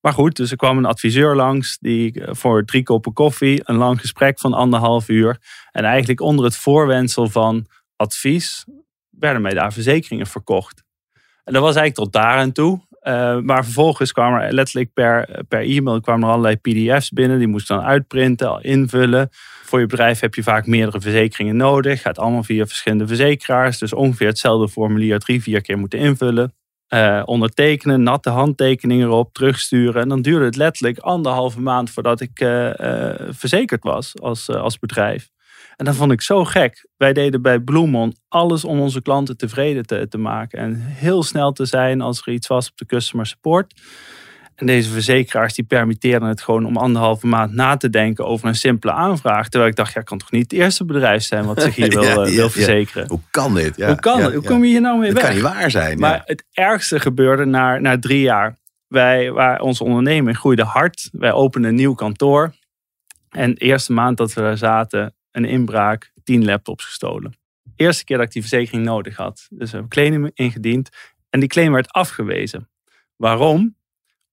Maar 0.00 0.12
goed, 0.12 0.36
dus 0.36 0.50
er 0.50 0.56
kwam 0.56 0.78
een 0.78 0.84
adviseur 0.84 1.36
langs 1.36 1.78
die 1.78 2.20
eh, 2.20 2.34
voor 2.34 2.64
drie 2.64 2.82
koppen 2.82 3.12
koffie, 3.12 3.60
een 3.64 3.76
lang 3.76 4.00
gesprek 4.00 4.38
van 4.38 4.52
anderhalf 4.52 5.08
uur. 5.08 5.38
En 5.70 5.84
eigenlijk 5.84 6.20
onder 6.20 6.44
het 6.44 6.56
voorwendsel 6.56 7.28
van 7.28 7.66
advies 7.96 8.64
werden 9.10 9.42
mij 9.42 9.54
daar 9.54 9.72
verzekeringen 9.72 10.26
verkocht. 10.26 10.84
En 11.44 11.52
dat 11.52 11.62
was 11.62 11.76
eigenlijk 11.76 11.94
tot 11.94 12.22
daar 12.22 12.52
toe. 12.52 12.80
Uh, 13.08 13.38
maar 13.38 13.64
vervolgens 13.64 14.12
kwamen 14.12 14.42
er 14.42 14.52
letterlijk 14.52 14.92
per, 14.92 15.28
per 15.48 15.60
e-mail 15.60 16.00
kwamen 16.00 16.28
er 16.28 16.34
allerlei 16.34 16.56
pdf's 16.56 17.10
binnen. 17.10 17.38
Die 17.38 17.48
moesten 17.48 17.76
dan 17.76 17.84
uitprinten, 17.84 18.62
invullen. 18.62 19.28
Voor 19.64 19.80
je 19.80 19.86
bedrijf 19.86 20.20
heb 20.20 20.34
je 20.34 20.42
vaak 20.42 20.66
meerdere 20.66 21.00
verzekeringen 21.00 21.56
nodig. 21.56 22.02
Gaat 22.02 22.18
allemaal 22.18 22.42
via 22.42 22.66
verschillende 22.66 23.06
verzekeraars. 23.06 23.78
Dus 23.78 23.92
ongeveer 23.92 24.26
hetzelfde 24.26 24.68
formulier 24.68 25.18
drie, 25.18 25.42
vier 25.42 25.60
keer 25.60 25.78
moeten 25.78 25.98
invullen. 25.98 26.54
Uh, 26.88 27.22
ondertekenen, 27.24 28.02
natte 28.02 28.30
handtekeningen 28.30 29.06
erop, 29.06 29.32
terugsturen. 29.32 30.02
En 30.02 30.08
dan 30.08 30.22
duurde 30.22 30.44
het 30.44 30.56
letterlijk 30.56 30.98
anderhalve 30.98 31.60
maand 31.60 31.90
voordat 31.90 32.20
ik 32.20 32.40
uh, 32.40 32.70
verzekerd 33.28 33.82
was 33.82 34.20
als, 34.20 34.50
als 34.50 34.78
bedrijf. 34.78 35.32
En 35.76 35.84
dat 35.84 35.94
vond 35.94 36.12
ik 36.12 36.22
zo 36.22 36.44
gek. 36.44 36.88
Wij 36.96 37.12
deden 37.12 37.42
bij 37.42 37.60
Bloemon 37.60 38.16
alles 38.28 38.64
om 38.64 38.80
onze 38.80 39.02
klanten 39.02 39.36
tevreden 39.36 39.86
te, 39.86 40.06
te 40.08 40.18
maken. 40.18 40.58
En 40.58 40.74
heel 40.80 41.22
snel 41.22 41.52
te 41.52 41.64
zijn 41.64 42.00
als 42.00 42.22
er 42.26 42.32
iets 42.32 42.46
was 42.46 42.70
op 42.70 42.76
de 42.76 42.86
customer 42.86 43.26
support. 43.26 43.74
En 44.54 44.66
deze 44.66 44.90
verzekeraars 44.90 45.54
die 45.54 45.64
permitteerden 45.64 46.28
het 46.28 46.42
gewoon 46.42 46.66
om 46.66 46.76
anderhalve 46.76 47.26
maand 47.26 47.52
na 47.52 47.76
te 47.76 47.90
denken 47.90 48.26
over 48.26 48.48
een 48.48 48.54
simpele 48.54 48.92
aanvraag. 48.92 49.48
Terwijl 49.48 49.70
ik 49.70 49.76
dacht, 49.76 49.92
ja, 49.92 50.00
kan 50.00 50.18
toch 50.18 50.30
niet 50.30 50.42
het 50.42 50.52
eerste 50.60 50.84
bedrijf 50.84 51.22
zijn 51.22 51.44
wat 51.44 51.62
zich 51.62 51.74
hier 51.74 51.88
wil, 52.00 52.24
ja, 52.26 52.34
wil 52.34 52.50
verzekeren. 52.50 53.08
Hoe 53.08 53.20
kan 53.30 53.54
dit? 53.54 53.84
Hoe 53.84 54.00
kan 54.00 54.22
het? 54.22 54.34
Hoe 54.34 54.44
kom 54.44 54.64
je 54.64 54.70
hier 54.70 54.80
nou 54.80 54.98
mee 54.98 55.12
dat 55.12 55.22
weg? 55.22 55.32
Dat 55.32 55.42
kan 55.42 55.50
niet 55.50 55.60
waar 55.60 55.70
zijn. 55.70 55.98
Maar 55.98 56.22
het 56.24 56.44
ergste 56.52 57.00
gebeurde 57.00 57.44
na, 57.44 57.78
na 57.78 57.98
drie 57.98 58.20
jaar. 58.20 58.56
Wij, 58.88 59.32
waar 59.32 59.60
onze 59.60 59.84
onderneming 59.84 60.36
groeide 60.36 60.64
hard. 60.64 61.08
Wij 61.12 61.32
openden 61.32 61.70
een 61.70 61.76
nieuw 61.76 61.94
kantoor. 61.94 62.54
En 63.30 63.54
de 63.54 63.60
eerste 63.60 63.92
maand 63.92 64.16
dat 64.16 64.32
we 64.32 64.40
daar 64.40 64.58
zaten, 64.58 65.14
een 65.34 65.44
inbraak, 65.44 66.12
tien 66.24 66.44
laptops 66.44 66.84
gestolen. 66.84 67.34
Eerste 67.76 68.04
keer 68.04 68.16
dat 68.16 68.26
ik 68.26 68.32
die 68.32 68.42
verzekering 68.42 68.84
nodig 68.84 69.16
had. 69.16 69.46
Dus 69.50 69.70
we 69.70 69.76
hebben 69.76 69.88
claim 69.88 70.30
ingediend 70.34 70.88
en 71.30 71.40
die 71.40 71.48
claim 71.48 71.72
werd 71.72 71.92
afgewezen. 71.92 72.70
Waarom? 73.16 73.76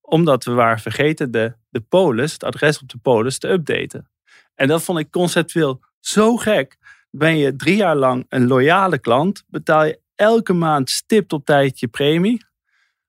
Omdat 0.01 0.43
we 0.43 0.51
waren 0.51 0.79
vergeten 0.79 1.31
de, 1.31 1.53
de 1.69 1.81
polis, 1.81 2.33
het 2.33 2.43
adres 2.43 2.81
op 2.81 2.89
de 2.89 2.97
polis, 2.97 3.37
te 3.37 3.49
updaten. 3.49 4.09
En 4.55 4.67
dat 4.67 4.83
vond 4.83 4.99
ik 4.99 5.11
conceptueel 5.11 5.81
zo 5.99 6.37
gek. 6.37 6.77
Ben 7.09 7.37
je 7.37 7.55
drie 7.55 7.75
jaar 7.75 7.95
lang 7.95 8.25
een 8.29 8.47
loyale 8.47 8.99
klant, 8.99 9.43
betaal 9.47 9.85
je 9.85 9.99
elke 10.15 10.53
maand 10.53 10.89
stipt 10.89 11.33
op 11.33 11.45
tijd 11.45 11.79
je 11.79 11.87
premie. 11.87 12.45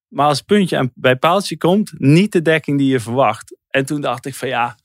Maar 0.09 0.27
als 0.27 0.43
puntje 0.43 0.91
bij 0.95 1.17
paaltje 1.17 1.57
komt, 1.57 1.93
niet 1.99 2.33
de 2.33 2.43
dekking 2.43 2.79
die 2.79 2.91
je 2.91 3.01
verwacht. 3.01 3.57
En 3.69 3.85
toen 3.87 4.01
dacht 4.01 4.27
ik 4.27 4.35
van 4.35 4.49
ja, 4.49 4.77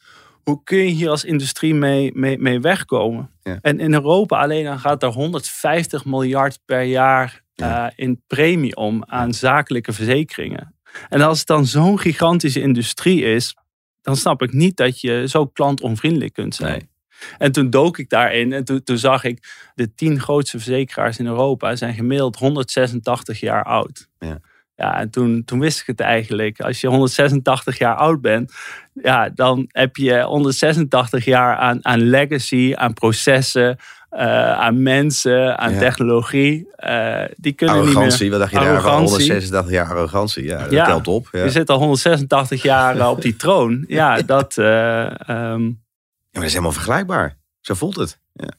hoe 0.48 0.64
kun 0.64 0.78
je 0.78 0.92
hier 0.92 1.10
als 1.10 1.24
industrie 1.24 1.74
mee, 1.74 2.12
mee, 2.14 2.38
mee 2.38 2.60
wegkomen? 2.60 3.32
Ja. 3.44 3.58
En 3.62 3.80
in 3.80 3.94
Europa 3.94 4.40
alleen 4.40 4.64
dan 4.64 4.80
gaat 4.80 5.04
er 5.04 5.10
150 5.10 6.06
miljard 6.06 6.60
per 6.66 6.82
jaar 6.82 7.44
ja. 7.54 7.86
uh, 7.86 7.92
in 7.96 8.22
premie 8.28 8.76
om 8.76 9.04
aan 9.06 9.34
zakelijke 9.34 9.94
verzekeringen. 9.94 10.76
En 11.10 11.22
als 11.22 11.38
het 11.38 11.48
dan 11.48 11.66
zo'n 11.66 12.00
gigantische 12.00 12.62
industrie 12.62 13.24
is, 13.24 13.56
dan 14.02 14.16
snap 14.16 14.42
ik 14.42 14.54
niet 14.54 14.78
dat 14.78 15.02
je 15.02 15.26
zo 15.28 15.46
klantonvriendelijk 15.46 16.34
kunt 16.34 16.56
zijn. 16.56 16.72
Nee. 16.72 16.90
En 17.38 17.52
toen 17.52 17.70
dook 17.70 17.98
ik 17.98 18.10
daarin 18.10 18.54
en 18.54 18.64
toen, 18.64 18.84
toen, 18.84 18.98
zag 18.98 19.24
ik 19.24 19.70
de 19.76 19.94
tien 19.94 20.20
grootste 20.20 20.58
verzekeraars 20.58 21.20
in 21.20 21.26
Europa 21.26 21.76
zijn 21.76 21.94
gemiddeld 21.94 22.36
186 22.36 23.40
jaar 23.40 23.64
oud. 23.64 24.10
Ja. 24.20 24.40
Ja, 24.78 25.00
en 25.00 25.10
toen, 25.10 25.44
toen 25.46 25.60
wist 25.60 25.80
ik 25.80 25.88
het 25.88 26.00
eigenlijk. 26.00 26.60
Als 26.60 26.82
je 26.82 26.88
186 26.88 27.78
jaar 27.78 27.96
oud 27.96 28.22
bent, 28.22 28.54
ja, 28.94 29.30
dan 29.30 29.66
heb 29.72 29.96
je 29.96 30.22
186 30.22 31.26
jaar 31.26 31.56
aan, 31.56 31.86
aan 31.86 32.10
legacy, 32.10 32.74
aan 32.76 32.94
processen, 32.94 33.78
uh, 34.12 34.52
aan 34.52 34.84
mensen, 34.84 35.58
aan 35.58 35.74
ja. 35.74 35.80
technologie. 35.80 36.68
Uh, 36.80 37.24
die 37.36 37.54
kunnen 37.54 37.76
arrogantie, 37.76 38.10
niet 38.10 38.20
meer... 38.20 38.30
wat 38.30 38.40
dacht 38.40 38.52
je 38.52 38.60
daar? 38.60 38.82
186 38.82 39.72
jaar 39.72 39.90
arrogantie, 39.90 40.44
ja, 40.44 40.58
dat 40.58 40.72
ja, 40.72 40.86
telt 40.86 41.08
op. 41.08 41.30
Ja. 41.32 41.44
Je 41.44 41.52
zit 41.52 41.70
al 41.70 41.78
186 41.78 42.62
jaar 42.62 43.10
op 43.10 43.22
die 43.22 43.36
troon. 43.36 43.86
Ja, 43.88 44.22
dat... 44.36 44.58
Uh, 44.58 44.66
um... 44.68 45.86
Ja, 46.30 46.34
maar 46.34 46.42
dat 46.42 46.44
is 46.44 46.52
helemaal 46.52 46.72
vergelijkbaar. 46.72 47.38
Zo 47.62 47.74
voelt 47.74 47.96
het. 47.96 48.20
Ja. 48.34 48.52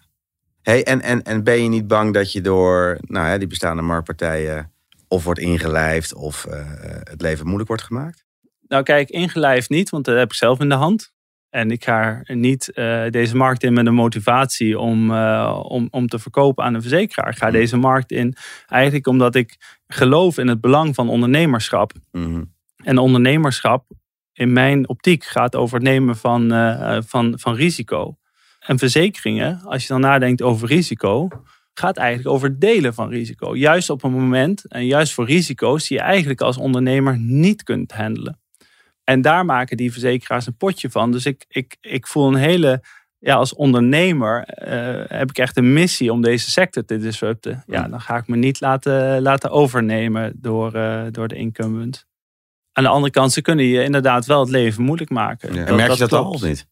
Hey, 0.62 0.85
en, 0.85 1.00
en, 1.00 1.22
en 1.22 1.44
ben 1.44 1.62
je 1.62 1.68
niet 1.68 1.87
bang 1.87 2.14
dat 2.14 2.33
je 2.33 2.40
door 2.40 2.98
nou, 3.00 3.26
ja, 3.26 3.38
die 3.38 3.48
bestaande 3.48 3.83
marktpartijen 3.83 4.72
of 5.09 5.25
wordt 5.25 5.40
ingelijfd 5.40 6.14
of 6.14 6.47
uh, 6.49 6.55
het 7.03 7.23
leven 7.23 7.44
moeilijk 7.44 7.68
wordt 7.68 7.83
gemaakt? 7.83 8.25
Nou 8.66 8.83
kijk, 8.83 9.09
ingelijfd 9.09 9.68
niet, 9.68 9.90
want 9.90 10.05
dat 10.05 10.16
heb 10.16 10.29
ik 10.31 10.37
zelf 10.37 10.61
in 10.61 10.68
de 10.68 10.75
hand. 10.75 11.12
En 11.51 11.71
ik 11.71 11.85
ga 11.85 12.21
niet 12.25 12.71
uh, 12.75 13.09
deze 13.11 13.37
markt 13.37 13.62
in 13.62 13.73
met 13.73 13.87
een 13.87 13.94
motivatie 13.94 14.79
om, 14.79 15.11
uh, 15.11 15.61
om, 15.62 15.88
om 15.90 16.09
te 16.09 16.18
verkopen 16.18 16.64
aan 16.64 16.75
een 16.75 16.81
verzekeraar. 16.81 17.31
Ik 17.31 17.38
ga 17.38 17.51
deze 17.51 17.77
markt 17.77 18.11
in 18.11 18.37
eigenlijk 18.66 19.07
omdat 19.07 19.35
ik 19.35 19.79
geloof 19.87 20.38
in 20.38 20.49
het 20.49 20.61
belang 20.61 20.94
van 20.94 21.09
ondernemerschap. 21.09 21.92
Mm-hmm. 22.12 22.55
En 22.77 22.99
ondernemerschap 22.99 23.87
in 24.33 24.53
mijn 24.53 24.88
optiek 24.88 25.25
gaat 25.25 25.57
over 25.57 25.75
het 25.75 25.85
nemen 25.85 26.16
van, 26.16 26.49
van, 27.07 27.38
van 27.38 27.55
risico. 27.55 28.18
En 28.59 28.79
verzekeringen, 28.79 29.61
als 29.64 29.83
je 29.83 29.88
dan 29.88 30.01
nadenkt 30.01 30.42
over 30.42 30.68
risico, 30.68 31.29
gaat 31.79 31.97
eigenlijk 31.97 32.35
over 32.35 32.59
delen 32.59 32.95
van 32.95 33.09
risico. 33.09 33.57
Juist 33.57 33.91
op 33.91 34.03
een 34.03 34.12
moment 34.12 34.64
en 34.69 34.87
juist 34.87 35.12
voor 35.12 35.27
risico's 35.27 35.88
die 35.88 35.97
je 35.97 36.03
eigenlijk 36.03 36.41
als 36.41 36.57
ondernemer 36.57 37.19
niet 37.19 37.62
kunt 37.62 37.93
handelen. 37.93 38.41
En 39.05 39.21
daar 39.21 39.45
maken 39.45 39.77
die 39.77 39.93
verzekeraars 39.93 40.47
een 40.47 40.57
potje 40.57 40.91
van. 40.91 41.12
Dus 41.12 41.27
ik, 41.27 41.45
ik, 41.49 41.77
ik 41.81 42.07
voel 42.07 42.29
een 42.29 42.35
hele, 42.35 42.83
ja, 43.19 43.35
als 43.35 43.55
ondernemer 43.55 44.49
uh, 44.69 45.19
heb 45.19 45.31
ik 45.31 45.38
echt 45.38 45.57
een 45.57 45.73
missie 45.73 46.12
om 46.12 46.23
deze 46.23 46.51
sector 46.51 46.85
te 46.85 46.99
disrupten. 46.99 47.62
Ja, 47.67 47.88
dan 47.88 48.01
ga 48.01 48.17
ik 48.17 48.27
me 48.27 48.37
niet 48.37 48.61
laten, 48.61 49.23
laten 49.23 49.51
overnemen 49.51 50.33
door, 50.37 50.77
uh, 50.77 51.03
door 51.11 51.29
de 51.29 51.35
incumbent. 51.37 52.07
Aan 52.73 52.85
de 52.85 52.91
andere 52.91 53.12
kant, 53.12 53.33
ze 53.33 53.43
kunnen 53.43 53.64
je 53.64 53.83
inderdaad 53.83 54.27
wel 54.27 54.41
het 54.41 54.51
leven 54.51 54.83
moeilijk 54.83 55.11
maken. 55.11 55.55
Ja, 55.55 55.64
en 55.64 55.77
merk 55.77 55.93
je 55.93 55.99
dat, 55.99 56.11
dat 56.11 56.25
al 56.25 56.31
of 56.31 56.43
niet? 56.43 56.67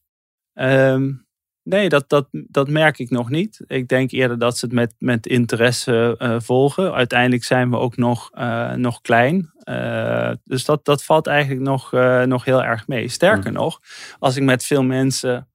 Um, 0.55 1.26
Nee, 1.69 1.89
dat, 1.89 2.09
dat, 2.09 2.29
dat 2.31 2.69
merk 2.69 2.99
ik 2.99 3.11
nog 3.11 3.31
niet. 3.31 3.61
Ik 3.67 3.89
denk 3.89 4.11
eerder 4.11 4.39
dat 4.39 4.59
ze 4.59 4.65
het 4.65 4.75
met, 4.75 4.95
met 4.99 5.27
interesse 5.27 6.15
uh, 6.19 6.37
volgen. 6.41 6.93
Uiteindelijk 6.93 7.45
zijn 7.45 7.71
we 7.71 7.77
ook 7.77 7.97
nog, 7.97 8.31
uh, 8.35 8.73
nog 8.73 9.01
klein. 9.01 9.53
Uh, 9.65 10.33
dus 10.45 10.65
dat, 10.65 10.85
dat 10.85 11.05
valt 11.05 11.27
eigenlijk 11.27 11.61
nog, 11.61 11.93
nog 12.27 12.45
heel 12.45 12.65
erg 12.65 12.87
mee. 12.87 13.09
Sterker 13.09 13.51
mm. 13.51 13.57
nog, 13.57 13.81
als 14.19 14.37
ik 14.37 14.43
met 14.43 14.65
veel 14.65 14.83
mensen 14.83 15.49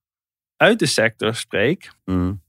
uit 0.58 0.80
de 0.80 0.86
sector 0.86 1.36
spreek. 1.36 1.92
Mm. 2.06 2.42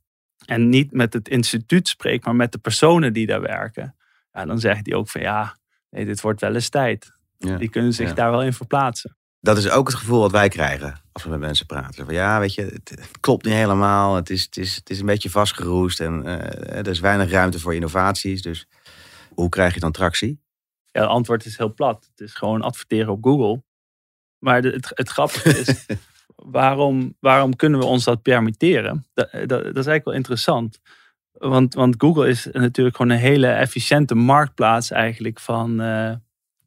En 0.46 0.68
niet 0.68 0.92
met 0.92 1.12
het 1.12 1.28
instituut 1.28 1.88
spreek, 1.88 2.24
maar 2.24 2.36
met 2.36 2.52
de 2.52 2.58
personen 2.58 3.12
die 3.12 3.26
daar 3.26 3.40
werken. 3.40 3.96
Ja, 4.32 4.44
dan 4.44 4.58
zeggen 4.58 4.84
die 4.84 4.96
ook 4.96 5.08
van 5.08 5.20
ja, 5.20 5.56
nee, 5.90 6.04
dit 6.04 6.20
wordt 6.20 6.40
wel 6.40 6.54
eens 6.54 6.68
tijd. 6.68 7.12
Ja. 7.38 7.56
Die 7.56 7.70
kunnen 7.70 7.92
zich 7.92 8.08
Ja. 8.08 8.14
daar 8.14 8.30
wel 8.30 8.42
in 8.42 8.52
verplaatsen. 8.52 9.16
Dat 9.42 9.58
is 9.58 9.70
ook 9.70 9.86
het 9.86 9.96
gevoel 9.96 10.20
wat 10.20 10.30
wij 10.30 10.48
krijgen 10.48 11.00
als 11.12 11.24
we 11.24 11.30
met 11.30 11.40
mensen 11.40 11.66
praten. 11.66 12.04
Van 12.04 12.14
ja, 12.14 12.40
weet 12.40 12.54
je, 12.54 12.62
het, 12.62 12.88
het 12.88 13.20
klopt 13.20 13.44
niet 13.44 13.54
helemaal. 13.54 14.14
Het 14.14 14.30
is, 14.30 14.42
het 14.42 14.56
is, 14.56 14.76
het 14.76 14.90
is 14.90 15.00
een 15.00 15.06
beetje 15.06 15.30
vastgeroest 15.30 16.00
en 16.00 16.24
eh, 16.24 16.76
er 16.78 16.88
is 16.88 17.00
weinig 17.00 17.30
ruimte 17.30 17.60
voor 17.60 17.74
innovaties. 17.74 18.42
Dus 18.42 18.66
hoe 19.34 19.48
krijg 19.48 19.74
je 19.74 19.80
dan 19.80 19.92
tractie? 19.92 20.40
Ja, 20.90 21.00
het 21.00 21.10
antwoord 21.10 21.44
is 21.44 21.56
heel 21.56 21.74
plat. 21.74 22.08
Het 22.10 22.20
is 22.20 22.34
gewoon 22.34 22.62
adverteren 22.62 23.12
op 23.12 23.24
Google. 23.24 23.62
Maar 24.38 24.62
het, 24.62 24.92
het 24.94 25.08
grappige 25.08 25.58
is, 25.58 25.86
waarom, 26.58 27.16
waarom 27.20 27.56
kunnen 27.56 27.80
we 27.80 27.86
ons 27.86 28.04
dat 28.04 28.22
permitteren? 28.22 29.06
Dat, 29.14 29.30
dat, 29.32 29.48
dat 29.48 29.64
is 29.64 29.74
eigenlijk 29.74 30.04
wel 30.04 30.14
interessant. 30.14 30.78
Want, 31.32 31.74
want 31.74 31.94
Google 31.98 32.28
is 32.28 32.48
natuurlijk 32.52 32.96
gewoon 32.96 33.12
een 33.12 33.18
hele 33.18 33.48
efficiënte 33.48 34.14
marktplaats 34.14 34.90
eigenlijk 34.90 35.40
van, 35.40 35.80
eh, 35.80 36.14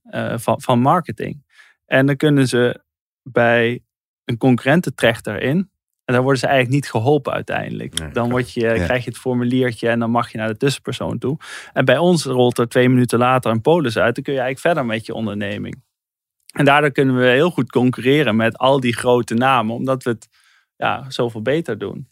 eh, 0.04 0.38
van, 0.38 0.62
van 0.62 0.80
marketing. 0.80 1.45
En 1.86 2.06
dan 2.06 2.16
kunnen 2.16 2.48
ze 2.48 2.82
bij 3.24 3.84
een 4.26 4.38
concurrententrek 4.38 5.24
daarin 5.24 5.70
En 6.06 6.14
dan 6.14 6.24
worden 6.24 6.40
ze 6.40 6.48
eigenlijk 6.48 6.76
niet 6.76 6.90
geholpen 6.92 7.34
uiteindelijk. 7.34 8.00
Nee, 8.00 8.12
dan 8.12 8.30
word 8.30 8.54
je, 8.54 8.60
Ja. 8.60 8.84
krijg 8.84 9.04
je 9.04 9.10
het 9.10 9.20
formuliertje 9.20 9.90
en 9.90 10.00
dan 10.00 10.12
mag 10.12 10.32
je 10.32 10.38
naar 10.38 10.48
de 10.48 10.58
tussenpersoon 10.58 11.18
toe. 11.18 11.38
En 11.74 11.86
bij 11.86 11.98
ons 11.98 12.26
rolt 12.26 12.58
er 12.58 12.68
twee 12.68 12.90
minuten 12.90 13.20
later 13.20 13.52
een 13.52 13.62
polis 13.62 13.98
uit. 13.98 14.16
Dan 14.16 14.24
kun 14.24 14.34
je 14.34 14.40
eigenlijk 14.40 14.76
verder 14.76 14.86
met 14.96 15.06
je 15.06 15.14
onderneming. 15.14 15.84
En 16.54 16.66
daardoor 16.66 16.92
kunnen 16.92 17.18
we 17.18 17.26
heel 17.26 17.50
goed 17.52 17.72
concurreren 17.72 18.36
met 18.36 18.58
al 18.58 18.80
die 18.80 18.96
grote 18.96 19.34
namen. 19.34 19.76
Omdat 19.76 20.04
we 20.04 20.10
het 20.10 20.28
ja, 20.76 21.10
zoveel 21.10 21.42
beter 21.42 21.78
doen. 21.78 22.10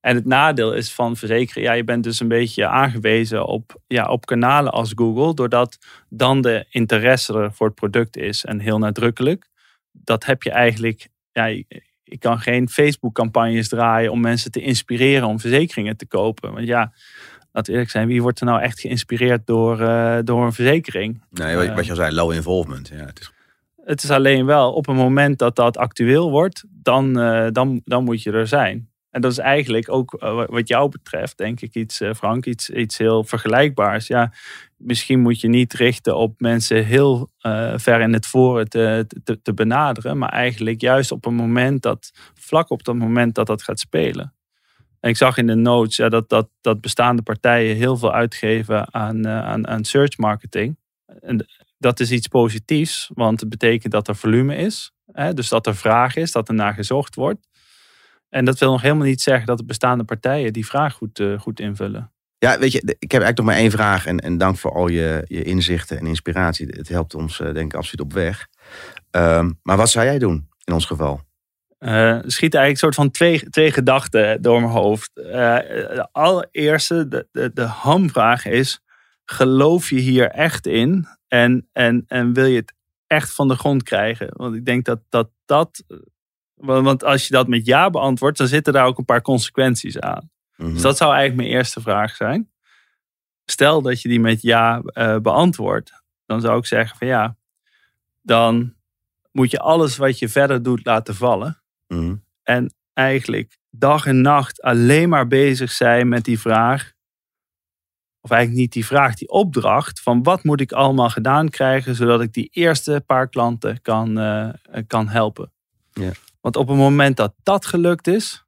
En 0.00 0.14
het 0.14 0.24
nadeel 0.24 0.72
is 0.72 0.92
van 0.92 1.16
verzekeren, 1.16 1.62
ja, 1.62 1.72
je 1.72 1.84
bent 1.84 2.04
dus 2.04 2.20
een 2.20 2.28
beetje 2.28 2.66
aangewezen 2.66 3.46
op, 3.46 3.80
ja, 3.86 4.06
op 4.06 4.26
kanalen 4.26 4.72
als 4.72 4.92
Google, 4.94 5.34
doordat 5.34 5.78
dan 6.08 6.40
de 6.40 6.66
interesse 6.70 7.34
er 7.34 7.52
voor 7.52 7.66
het 7.66 7.74
product 7.74 8.16
is 8.16 8.44
en 8.44 8.58
heel 8.58 8.78
nadrukkelijk. 8.78 9.48
Dat 9.92 10.24
heb 10.24 10.42
je 10.42 10.50
eigenlijk, 10.50 11.08
ja, 11.32 11.44
je 12.10 12.18
kan 12.18 12.38
geen 12.38 12.68
Facebook-campagnes 12.68 13.68
draaien 13.68 14.12
om 14.12 14.20
mensen 14.20 14.50
te 14.50 14.60
inspireren 14.60 15.28
om 15.28 15.40
verzekeringen 15.40 15.96
te 15.96 16.06
kopen. 16.06 16.52
Want 16.52 16.66
ja, 16.66 16.92
laten 17.52 17.64
we 17.64 17.72
eerlijk 17.72 17.90
zijn, 17.90 18.06
wie 18.06 18.22
wordt 18.22 18.40
er 18.40 18.46
nou 18.46 18.60
echt 18.60 18.80
geïnspireerd 18.80 19.46
door, 19.46 19.80
eh, 19.80 20.18
door 20.24 20.44
een 20.44 20.52
verzekering? 20.52 21.22
Nee, 21.30 21.56
wat, 21.56 21.74
wat 21.74 21.84
je 21.84 21.90
al 21.90 21.96
zei, 21.96 22.14
low 22.14 22.32
involvement. 22.32 22.88
Ja, 22.88 23.04
het 23.04 23.20
is, 23.20 23.32
Het 23.84 24.02
is 24.02 24.10
alleen 24.10 24.46
wel 24.46 24.72
op 24.72 24.86
het 24.86 24.96
moment 24.96 25.38
dat 25.38 25.56
dat 25.56 25.76
actueel 25.76 26.30
wordt, 26.30 26.64
dan, 26.68 27.18
eh, 27.18 27.46
dan, 27.52 27.80
dan 27.84 28.04
moet 28.04 28.22
je 28.22 28.32
er 28.32 28.46
zijn. 28.46 28.89
En 29.10 29.20
dat 29.20 29.30
is 29.30 29.38
eigenlijk 29.38 29.90
ook 29.90 30.14
eh, 30.14 30.46
wat 30.46 30.68
jou 30.68 30.88
betreft, 30.88 31.38
denk 31.38 31.60
ik, 31.60 31.74
iets, 31.74 32.00
eh, 32.00 32.14
Frank, 32.14 32.46
iets, 32.46 32.70
iets 32.70 32.98
heel 32.98 33.24
vergelijkbaars. 33.24 34.06
Ja, 34.06 34.32
misschien 34.76 35.20
moet 35.20 35.40
je 35.40 35.48
niet 35.48 35.72
richten 35.72 36.16
op 36.16 36.40
mensen 36.40 36.84
heel 36.84 37.30
eh, 37.38 37.72
ver 37.76 38.00
in 38.00 38.12
het 38.12 38.26
voren 38.26 38.68
te, 38.68 39.06
te, 39.24 39.42
te 39.42 39.54
benaderen, 39.54 40.18
maar 40.18 40.28
eigenlijk 40.28 40.80
juist 40.80 41.12
op 41.12 41.26
een 41.26 41.34
moment 41.34 41.82
dat, 41.82 42.10
vlak 42.34 42.70
op 42.70 42.84
dat 42.84 42.94
moment 42.94 43.34
dat 43.34 43.46
dat 43.46 43.62
gaat 43.62 43.80
spelen. 43.80 44.34
En 45.00 45.10
ik 45.10 45.16
zag 45.16 45.36
in 45.36 45.46
de 45.46 45.54
notes 45.54 45.96
ja, 45.96 46.08
dat, 46.08 46.28
dat, 46.28 46.48
dat 46.60 46.80
bestaande 46.80 47.22
partijen 47.22 47.76
heel 47.76 47.96
veel 47.96 48.12
uitgeven 48.12 48.94
aan, 48.94 49.28
aan, 49.28 49.68
aan 49.68 49.84
search 49.84 50.18
marketing. 50.18 50.76
En 51.20 51.46
dat 51.78 52.00
is 52.00 52.10
iets 52.10 52.28
positiefs, 52.28 53.10
want 53.14 53.40
het 53.40 53.48
betekent 53.48 53.92
dat 53.92 54.08
er 54.08 54.16
volume 54.16 54.56
is. 54.56 54.92
Hè? 55.12 55.34
Dus 55.34 55.48
dat 55.48 55.66
er 55.66 55.76
vraag 55.76 56.16
is, 56.16 56.32
dat 56.32 56.48
er 56.48 56.54
naar 56.54 56.74
gezocht 56.74 57.14
wordt. 57.14 57.48
En 58.30 58.44
dat 58.44 58.58
wil 58.58 58.70
nog 58.70 58.82
helemaal 58.82 59.06
niet 59.06 59.20
zeggen 59.20 59.46
dat 59.46 59.58
de 59.58 59.64
bestaande 59.64 60.04
partijen 60.04 60.52
die 60.52 60.66
vraag 60.66 60.94
goed, 60.94 61.18
eh, 61.18 61.38
goed 61.38 61.60
invullen. 61.60 62.12
ja, 62.38 62.58
weet 62.58 62.72
je, 62.72 62.78
ik 62.78 63.12
heb 63.12 63.22
eigenlijk 63.22 63.36
nog 63.36 63.46
maar 63.46 63.56
één 63.56 63.70
vraag. 63.70 64.06
En, 64.06 64.18
en 64.18 64.38
dank 64.38 64.56
voor 64.56 64.72
al 64.72 64.88
je, 64.88 65.24
je 65.26 65.42
inzichten 65.42 65.98
en 65.98 66.06
inspiratie. 66.06 66.66
Het 66.66 66.88
helpt 66.88 67.14
ons, 67.14 67.40
eh, 67.40 67.52
denk 67.52 67.72
ik, 67.72 67.78
absoluut 67.78 68.06
op 68.06 68.12
weg. 68.12 68.48
Ehm, 69.10 69.50
maar 69.62 69.76
wat 69.76 69.90
zou 69.90 70.06
jij 70.06 70.18
doen 70.18 70.48
in 70.64 70.72
ons 70.72 70.84
geval? 70.84 71.20
Er 71.78 72.22
schieten 72.26 72.60
eigenlijk 72.60 72.70
een 72.70 72.76
soort 72.76 72.94
van 72.94 73.10
twee, 73.10 73.50
twee 73.50 73.72
gedachten 73.72 74.42
door 74.42 74.60
mijn 74.60 74.72
hoofd. 74.72 75.10
De 75.14 76.08
allereerste, 76.12 77.08
de, 77.08 77.28
de, 77.32 77.50
de 77.54 77.62
hamvraag 77.62 78.46
is: 78.46 78.80
geloof 79.24 79.90
je 79.90 79.98
hier 79.98 80.28
echt 80.30 80.66
in? 80.66 81.06
En, 81.28 81.68
en, 81.72 82.04
en 82.06 82.32
wil 82.32 82.44
je 82.44 82.56
het 82.56 82.74
echt 83.06 83.34
van 83.34 83.48
de 83.48 83.56
grond 83.56 83.82
krijgen? 83.82 84.28
Want 84.32 84.54
ik 84.54 84.64
denk 84.64 84.84
dat 84.84 85.00
dat. 85.08 85.30
dat 85.44 85.84
want 86.60 87.04
als 87.04 87.26
je 87.26 87.34
dat 87.34 87.48
met 87.48 87.66
ja 87.66 87.90
beantwoordt, 87.90 88.38
dan 88.38 88.46
zitten 88.46 88.72
daar 88.72 88.86
ook 88.86 88.98
een 88.98 89.04
paar 89.04 89.22
consequenties 89.22 89.98
aan. 89.98 90.30
Mhm. 90.56 90.72
Dus 90.72 90.82
dat 90.82 90.96
zou 90.96 91.12
eigenlijk 91.14 91.42
mijn 91.42 91.56
eerste 91.56 91.80
vraag 91.80 92.16
zijn. 92.16 92.50
Stel 93.44 93.82
dat 93.82 94.02
je 94.02 94.08
die 94.08 94.20
met 94.20 94.42
ja 94.42 94.80
eh, 94.80 95.16
beantwoordt, 95.16 95.92
dan 96.26 96.40
zou 96.40 96.58
ik 96.58 96.66
zeggen 96.66 96.98
van 96.98 97.06
ja, 97.06 97.36
dan 98.22 98.74
moet 99.32 99.50
je 99.50 99.58
alles 99.58 99.96
wat 99.96 100.18
je 100.18 100.28
verder 100.28 100.62
doet 100.62 100.84
laten 100.84 101.14
vallen. 101.14 101.62
Mhm. 101.86 102.16
En 102.42 102.74
eigenlijk 102.92 103.58
dag 103.70 104.06
en 104.06 104.20
nacht 104.20 104.62
alleen 104.62 105.08
maar 105.08 105.26
bezig 105.26 105.72
zijn 105.72 106.08
met 106.08 106.24
die 106.24 106.40
vraag. 106.40 106.92
Of 108.20 108.30
eigenlijk 108.30 108.60
niet 108.60 108.72
die 108.72 108.86
vraag, 108.86 109.14
die 109.14 109.28
opdracht 109.28 110.00
van 110.00 110.22
wat 110.22 110.44
moet 110.44 110.60
ik 110.60 110.72
allemaal 110.72 111.10
gedaan 111.10 111.48
krijgen 111.48 111.94
zodat 111.94 112.20
ik 112.20 112.32
die 112.32 112.48
eerste 112.52 113.02
paar 113.06 113.28
klanten 113.28 113.82
kan, 113.82 114.18
eh, 114.18 114.48
kan 114.86 115.08
helpen. 115.08 115.52
Ja. 115.92 116.10
Want 116.40 116.56
op 116.56 116.68
het 116.68 116.76
moment 116.76 117.16
dat 117.16 117.34
dat 117.42 117.66
gelukt 117.66 118.06
is, 118.06 118.44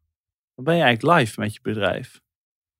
dan 0.54 0.64
ben 0.64 0.76
je 0.76 0.82
eigenlijk 0.82 1.18
live 1.18 1.40
met 1.40 1.54
je 1.54 1.60
bedrijf. 1.62 2.20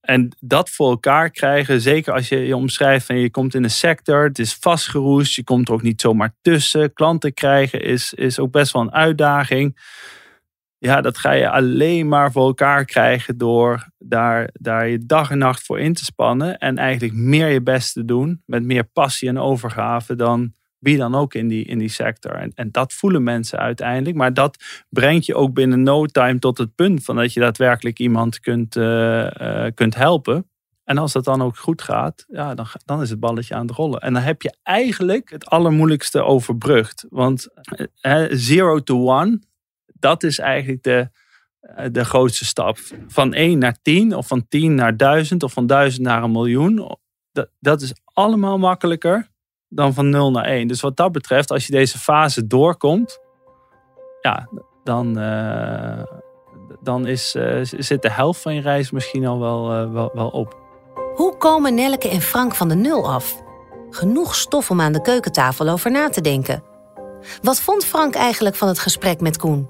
En 0.00 0.36
dat 0.40 0.70
voor 0.70 0.90
elkaar 0.90 1.30
krijgen, 1.30 1.80
zeker 1.80 2.12
als 2.12 2.28
je 2.28 2.36
je 2.38 2.56
omschrijft 2.56 3.06
van 3.06 3.18
je 3.18 3.30
komt 3.30 3.54
in 3.54 3.64
een 3.64 3.70
sector, 3.70 4.24
het 4.24 4.38
is 4.38 4.54
vastgeroest, 4.54 5.34
je 5.34 5.44
komt 5.44 5.68
er 5.68 5.74
ook 5.74 5.82
niet 5.82 6.00
zomaar 6.00 6.34
tussen. 6.40 6.92
Klanten 6.92 7.34
krijgen 7.34 7.82
is, 7.82 8.14
is 8.14 8.38
ook 8.38 8.50
best 8.50 8.72
wel 8.72 8.82
een 8.82 8.92
uitdaging. 8.92 9.78
Ja, 10.78 11.00
dat 11.00 11.18
ga 11.18 11.32
je 11.32 11.50
alleen 11.50 12.08
maar 12.08 12.32
voor 12.32 12.46
elkaar 12.46 12.84
krijgen 12.84 13.38
door 13.38 13.88
daar, 13.98 14.50
daar 14.52 14.88
je 14.88 15.06
dag 15.06 15.30
en 15.30 15.38
nacht 15.38 15.62
voor 15.62 15.80
in 15.80 15.94
te 15.94 16.04
spannen. 16.04 16.58
En 16.58 16.78
eigenlijk 16.78 17.14
meer 17.14 17.48
je 17.48 17.62
best 17.62 17.92
te 17.92 18.04
doen 18.04 18.42
met 18.46 18.62
meer 18.62 18.84
passie 18.84 19.28
en 19.28 19.38
overgave 19.38 20.16
dan 20.16 20.54
wie 20.82 20.96
dan 20.96 21.14
ook 21.14 21.34
in 21.34 21.48
die, 21.48 21.64
in 21.64 21.78
die 21.78 21.88
sector. 21.88 22.32
En, 22.32 22.52
en 22.54 22.70
dat 22.70 22.92
voelen 22.92 23.22
mensen 23.22 23.58
uiteindelijk. 23.58 24.16
Maar 24.16 24.34
dat 24.34 24.56
brengt 24.88 25.26
je 25.26 25.34
ook 25.34 25.54
binnen 25.54 25.82
no 25.82 26.06
time 26.06 26.38
tot 26.38 26.58
het 26.58 26.74
punt 26.74 27.04
van 27.04 27.16
dat 27.16 27.32
je 27.32 27.40
daadwerkelijk 27.40 27.98
iemand 27.98 28.40
kunt, 28.40 28.76
eh, 28.76 29.66
eh, 29.66 29.74
kunt 29.74 29.94
helpen. 29.94 30.46
En 30.84 30.98
als 30.98 31.12
dat 31.12 31.24
dan 31.24 31.42
ook 31.42 31.56
goed 31.56 31.82
gaat, 31.82 32.24
ja, 32.28 32.54
dan, 32.54 32.66
dan 32.84 33.02
is 33.02 33.10
het 33.10 33.20
balletje 33.20 33.54
aan 33.54 33.66
het 33.66 33.76
rollen. 33.76 34.00
En 34.00 34.12
dan 34.12 34.22
heb 34.22 34.42
je 34.42 34.56
eigenlijk 34.62 35.30
het 35.30 35.46
allermoeilijkste 35.46 36.22
overbrugd. 36.22 37.06
Want 37.08 37.48
eh, 38.00 38.24
zero 38.30 38.82
to 38.82 39.10
one, 39.10 39.40
dat 39.86 40.22
is 40.22 40.38
eigenlijk 40.38 40.82
de, 40.82 41.08
de 41.90 42.04
grootste 42.04 42.44
stap. 42.44 42.78
Van 43.06 43.34
1 43.34 43.58
naar 43.58 43.76
10, 43.82 44.16
of 44.16 44.26
van 44.26 44.48
10 44.48 44.74
naar 44.74 44.96
1000, 44.96 45.42
of 45.42 45.52
van 45.52 45.66
1000 45.66 46.06
naar 46.06 46.22
een 46.22 46.32
miljoen. 46.32 46.96
Dat, 47.32 47.50
dat 47.60 47.80
is 47.80 47.94
allemaal 48.04 48.58
makkelijker 48.58 49.30
dan 49.74 49.94
van 49.94 50.08
0 50.08 50.30
naar 50.30 50.44
1. 50.44 50.68
Dus 50.68 50.80
wat 50.80 50.96
dat 50.96 51.12
betreft, 51.12 51.50
als 51.50 51.66
je 51.66 51.72
deze 51.72 51.98
fase 51.98 52.46
doorkomt, 52.46 53.18
ja, 54.20 54.48
dan, 54.84 55.18
eh, 55.18 56.02
dan 56.80 57.06
is, 57.06 57.34
eh, 57.34 57.58
zit 57.62 58.02
de 58.02 58.10
helft 58.10 58.40
van 58.40 58.54
je 58.54 58.60
reis 58.60 58.90
misschien 58.90 59.26
al 59.26 59.38
wel, 59.38 59.72
eh, 59.72 59.92
wel, 59.92 60.10
wel 60.14 60.28
op. 60.28 60.60
Hoe 61.14 61.36
komen 61.36 61.74
Nelleke 61.74 62.08
en 62.08 62.20
Frank 62.20 62.54
van 62.54 62.68
de 62.68 62.74
nul 62.74 63.10
af? 63.10 63.42
Genoeg 63.90 64.34
stof 64.34 64.70
om 64.70 64.80
aan 64.80 64.92
de 64.92 65.02
keukentafel 65.02 65.68
over 65.68 65.90
na 65.90 66.08
te 66.08 66.20
denken. 66.20 66.62
Wat 67.42 67.60
vond 67.60 67.84
Frank 67.84 68.14
eigenlijk 68.14 68.56
van 68.56 68.68
het 68.68 68.78
gesprek 68.78 69.20
met 69.20 69.36
Koen? 69.36 69.68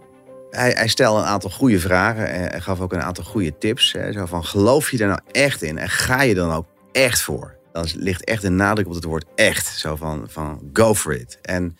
Hij, 0.50 0.70
hij 0.70 0.88
stelde 0.88 1.20
een 1.20 1.26
aantal 1.26 1.50
goede 1.50 1.78
vragen 1.78 2.50
en 2.52 2.62
gaf 2.62 2.80
ook 2.80 2.92
een 2.92 3.02
aantal 3.02 3.24
goede 3.24 3.58
tips. 3.58 3.92
Hè. 3.92 4.12
Zo 4.12 4.26
van, 4.26 4.44
geloof 4.44 4.90
je 4.90 4.98
er 4.98 5.06
nou 5.06 5.20
echt 5.30 5.62
in 5.62 5.78
en 5.78 5.88
ga 5.88 6.22
je 6.22 6.34
dan 6.34 6.52
ook 6.52 6.66
echt 6.92 7.22
voor? 7.22 7.60
Dan 7.72 7.86
ligt 7.94 8.24
echt 8.24 8.42
een 8.44 8.56
nadruk 8.56 8.86
op 8.86 8.94
het 8.94 9.04
woord 9.04 9.24
echt. 9.34 9.66
Zo 9.78 9.96
van, 9.96 10.26
van 10.30 10.70
go 10.72 10.94
for 10.94 11.14
it. 11.14 11.38
En 11.42 11.76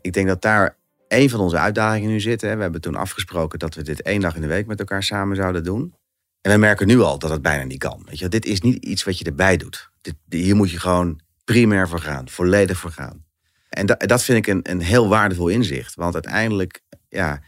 ik 0.00 0.12
denk 0.12 0.26
dat 0.26 0.42
daar 0.42 0.76
een 1.08 1.30
van 1.30 1.40
onze 1.40 1.58
uitdagingen 1.58 2.10
nu 2.10 2.20
zit. 2.20 2.40
Hè. 2.40 2.56
We 2.56 2.62
hebben 2.62 2.80
toen 2.80 2.94
afgesproken 2.94 3.58
dat 3.58 3.74
we 3.74 3.82
dit 3.82 4.02
één 4.02 4.20
dag 4.20 4.34
in 4.34 4.40
de 4.40 4.46
week 4.46 4.66
met 4.66 4.78
elkaar 4.78 5.02
samen 5.02 5.36
zouden 5.36 5.64
doen. 5.64 5.94
En 6.40 6.52
we 6.52 6.58
merken 6.58 6.86
nu 6.86 7.00
al 7.00 7.18
dat 7.18 7.30
het 7.30 7.42
bijna 7.42 7.64
niet 7.64 7.78
kan. 7.78 8.02
Weet 8.08 8.18
je, 8.18 8.28
dit 8.28 8.46
is 8.46 8.60
niet 8.60 8.84
iets 8.84 9.04
wat 9.04 9.18
je 9.18 9.24
erbij 9.24 9.56
doet. 9.56 9.90
Dit, 10.00 10.14
hier 10.28 10.56
moet 10.56 10.70
je 10.70 10.78
gewoon 10.80 11.20
primair 11.44 11.88
voor 11.88 12.00
gaan, 12.00 12.28
volledig 12.28 12.78
voor 12.78 12.90
gaan. 12.90 13.24
En 13.68 13.86
da- 13.86 13.94
dat 13.96 14.22
vind 14.22 14.38
ik 14.38 14.46
een, 14.46 14.70
een 14.70 14.80
heel 14.80 15.08
waardevol 15.08 15.48
inzicht. 15.48 15.94
Want 15.94 16.14
uiteindelijk, 16.14 16.80
ja, 17.08 17.42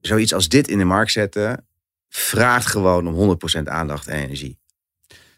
zoiets 0.00 0.34
als 0.34 0.48
dit 0.48 0.68
in 0.68 0.78
de 0.78 0.84
markt 0.84 1.12
zetten, 1.12 1.66
vraagt 2.08 2.66
gewoon 2.66 3.06
om 3.08 3.14
100% 3.14 3.62
aandacht 3.68 4.06
en 4.06 4.18
energie. 4.18 4.58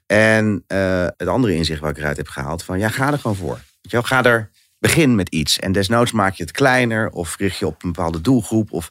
En 0.08 0.64
eh, 0.66 1.06
het 1.16 1.28
andere 1.28 1.54
inzicht 1.54 1.80
wat 1.80 1.90
ik 1.90 1.96
eruit 1.96 2.16
heb 2.16 2.28
gehaald, 2.28 2.62
van 2.62 2.78
ja, 2.78 2.88
ga 2.88 3.12
er 3.12 3.18
gewoon 3.18 3.36
voor. 3.36 3.60
Weet 3.80 3.92
je 3.92 4.02
ga 4.02 4.24
er, 4.24 4.50
begin 4.78 5.14
met 5.14 5.28
iets. 5.28 5.58
En 5.58 5.72
desnoods 5.72 6.12
maak 6.12 6.34
je 6.34 6.42
het 6.42 6.52
kleiner 6.52 7.10
of 7.10 7.36
richt 7.36 7.58
je 7.58 7.66
op 7.66 7.82
een 7.82 7.92
bepaalde 7.92 8.20
doelgroep. 8.20 8.72
Of, 8.72 8.90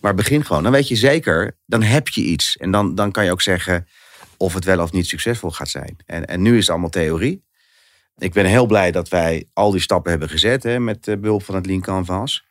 maar 0.00 0.14
begin 0.14 0.44
gewoon. 0.44 0.62
Dan 0.62 0.72
weet 0.72 0.88
je 0.88 0.96
zeker, 0.96 1.56
dan 1.66 1.82
heb 1.82 2.08
je 2.08 2.20
iets. 2.20 2.56
En 2.56 2.70
dan, 2.70 2.94
dan 2.94 3.10
kan 3.12 3.24
je 3.24 3.30
ook 3.30 3.42
zeggen 3.42 3.86
of 4.36 4.54
het 4.54 4.64
wel 4.64 4.80
of 4.80 4.92
niet 4.92 5.06
succesvol 5.06 5.50
gaat 5.50 5.68
zijn. 5.68 5.96
En, 6.06 6.26
en 6.26 6.42
nu 6.42 6.52
is 6.52 6.60
het 6.60 6.70
allemaal 6.70 6.90
theorie. 6.90 7.44
Ik 8.18 8.32
ben 8.32 8.44
heel 8.44 8.66
blij 8.66 8.90
dat 8.90 9.08
wij 9.08 9.48
al 9.52 9.70
die 9.70 9.80
stappen 9.80 10.10
hebben 10.10 10.28
gezet 10.28 10.62
hè, 10.62 10.78
met 10.78 11.04
behulp 11.20 11.44
van 11.44 11.54
het 11.54 11.66
Lean 11.66 11.80
Canvas. 11.80 12.44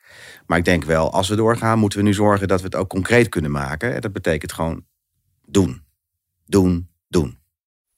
Maar 0.45 0.57
ik 0.57 0.65
denk 0.65 0.83
wel, 0.83 1.11
als 1.11 1.29
we 1.29 1.35
doorgaan, 1.35 1.79
moeten 1.79 1.99
we 1.99 2.05
nu 2.05 2.13
zorgen 2.13 2.47
dat 2.47 2.59
we 2.59 2.65
het 2.65 2.75
ook 2.75 2.89
concreet 2.89 3.29
kunnen 3.29 3.51
maken. 3.51 3.93
En 3.93 4.01
dat 4.01 4.13
betekent 4.13 4.53
gewoon 4.53 4.85
doen. 5.45 5.83
Doen, 6.45 6.89
doen. 7.07 7.43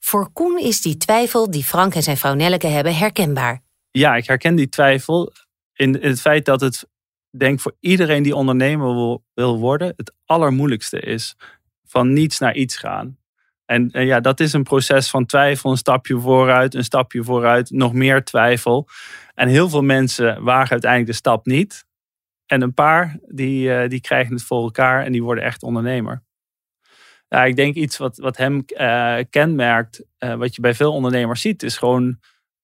Voor 0.08 0.32
Koen 0.32 0.58
is 0.58 0.80
die 0.80 0.96
twijfel 0.96 1.50
die 1.50 1.64
Frank 1.64 1.94
en 1.94 2.02
zijn 2.02 2.16
vrouw 2.16 2.34
Nelleke 2.34 2.66
hebben 2.66 2.96
herkenbaar. 2.96 3.62
Ja, 3.90 4.16
ik 4.16 4.26
herken 4.26 4.54
die 4.54 4.68
twijfel 4.68 5.32
in, 5.72 5.98
het 6.00 6.20
feit 6.20 6.44
dat 6.44 6.60
het, 6.60 6.88
denk 7.30 7.60
voor 7.60 7.76
iedereen 7.80 8.22
die 8.22 8.34
ondernemer 8.34 8.94
wil, 8.94 9.24
wil 9.34 9.58
worden, 9.58 9.92
het 9.96 10.14
allermoeilijkste 10.24 11.00
is. 11.00 11.36
Van 11.84 12.12
niets 12.12 12.38
naar 12.38 12.54
iets 12.54 12.76
gaan. 12.76 13.18
En, 13.64 13.90
en 13.90 14.06
ja, 14.06 14.20
dat 14.20 14.40
is 14.40 14.52
een 14.52 14.62
proces 14.62 15.10
van 15.10 15.26
twijfel, 15.26 15.70
een 15.70 15.76
stapje 15.76 16.20
vooruit, 16.20 16.74
een 16.74 16.84
stapje 16.84 17.24
vooruit, 17.24 17.70
nog 17.70 17.92
meer 17.92 18.24
twijfel. 18.24 18.88
En 19.34 19.48
heel 19.48 19.68
veel 19.68 19.82
mensen 19.82 20.42
wagen 20.42 20.70
uiteindelijk 20.70 21.10
de 21.10 21.16
stap 21.16 21.46
niet. 21.46 21.84
En 22.46 22.62
een 22.62 22.74
paar 22.74 23.18
die, 23.26 23.74
eh, 23.74 23.88
die 23.88 24.00
krijgen 24.00 24.34
het 24.34 24.44
voor 24.44 24.62
elkaar 24.62 25.04
en 25.04 25.12
die 25.12 25.22
worden 25.22 25.44
echt 25.44 25.62
ondernemer. 25.62 26.26
Ja, 27.28 27.44
ik 27.44 27.56
denk 27.56 27.74
iets 27.74 27.96
wat, 27.96 28.16
wat 28.16 28.36
hem 28.36 28.64
uh, 28.66 29.18
kenmerkt, 29.30 30.04
uh, 30.18 30.34
wat 30.34 30.54
je 30.54 30.60
bij 30.60 30.74
veel 30.74 30.92
ondernemers 30.92 31.40
ziet, 31.40 31.62
is 31.62 31.76
gewoon 31.76 32.18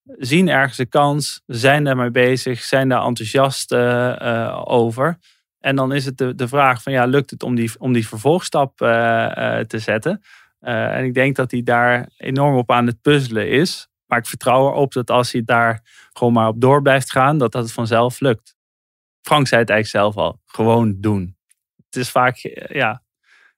zien 0.05 0.48
ergens 0.48 0.79
een 0.79 0.88
kans, 0.88 1.42
zijn 1.46 1.85
daarmee 1.85 2.11
bezig, 2.11 2.62
zijn 2.62 2.88
daar 2.88 3.05
enthousiast 3.05 3.72
uh, 3.72 4.62
over. 4.64 5.18
En 5.59 5.77
dan 5.77 5.92
is 5.92 6.05
het 6.05 6.18
de, 6.18 6.35
de 6.35 6.48
vraag 6.48 6.83
van 6.83 6.92
ja, 6.92 7.05
lukt 7.05 7.31
het 7.31 7.42
om 7.42 7.55
die, 7.55 7.70
om 7.79 7.92
die 7.92 8.09
vervolgstap 8.09 8.77
te 8.77 9.79
zetten? 9.79 10.22
en 10.61 11.05
ik 11.05 11.14
denk 11.14 11.37
dat 11.37 11.50
hij 11.50 11.62
daar 11.62 12.09
enorm 12.16 12.57
op 12.57 12.70
aan 12.70 12.87
het 12.87 13.03
puzzelen 13.03 13.48
is. 13.48 13.88
Maar 14.07 14.18
ik 14.18 14.27
vertrouw 14.27 14.68
erop 14.68 14.92
dat 14.92 15.11
als 15.11 15.33
hij 15.33 15.42
daar 15.44 15.81
gewoon 16.12 16.33
maar 16.33 16.48
op 16.48 16.61
door 16.61 16.83
blijft 16.83 17.11
gaan, 17.11 17.38
dat 17.38 17.53
dat 17.53 17.72
vanzelf 17.72 18.20
lukt. 18.20 18.57
Frank 19.20 19.46
zei 19.46 19.61
het 19.61 19.70
eigenlijk 19.70 20.05
zelf 20.05 20.24
al, 20.24 20.40
gewoon 20.46 21.00
doen. 21.00 21.37
Het 21.77 21.96
is 21.96 22.11
vaak, 22.11 22.37
ja, 22.68 23.04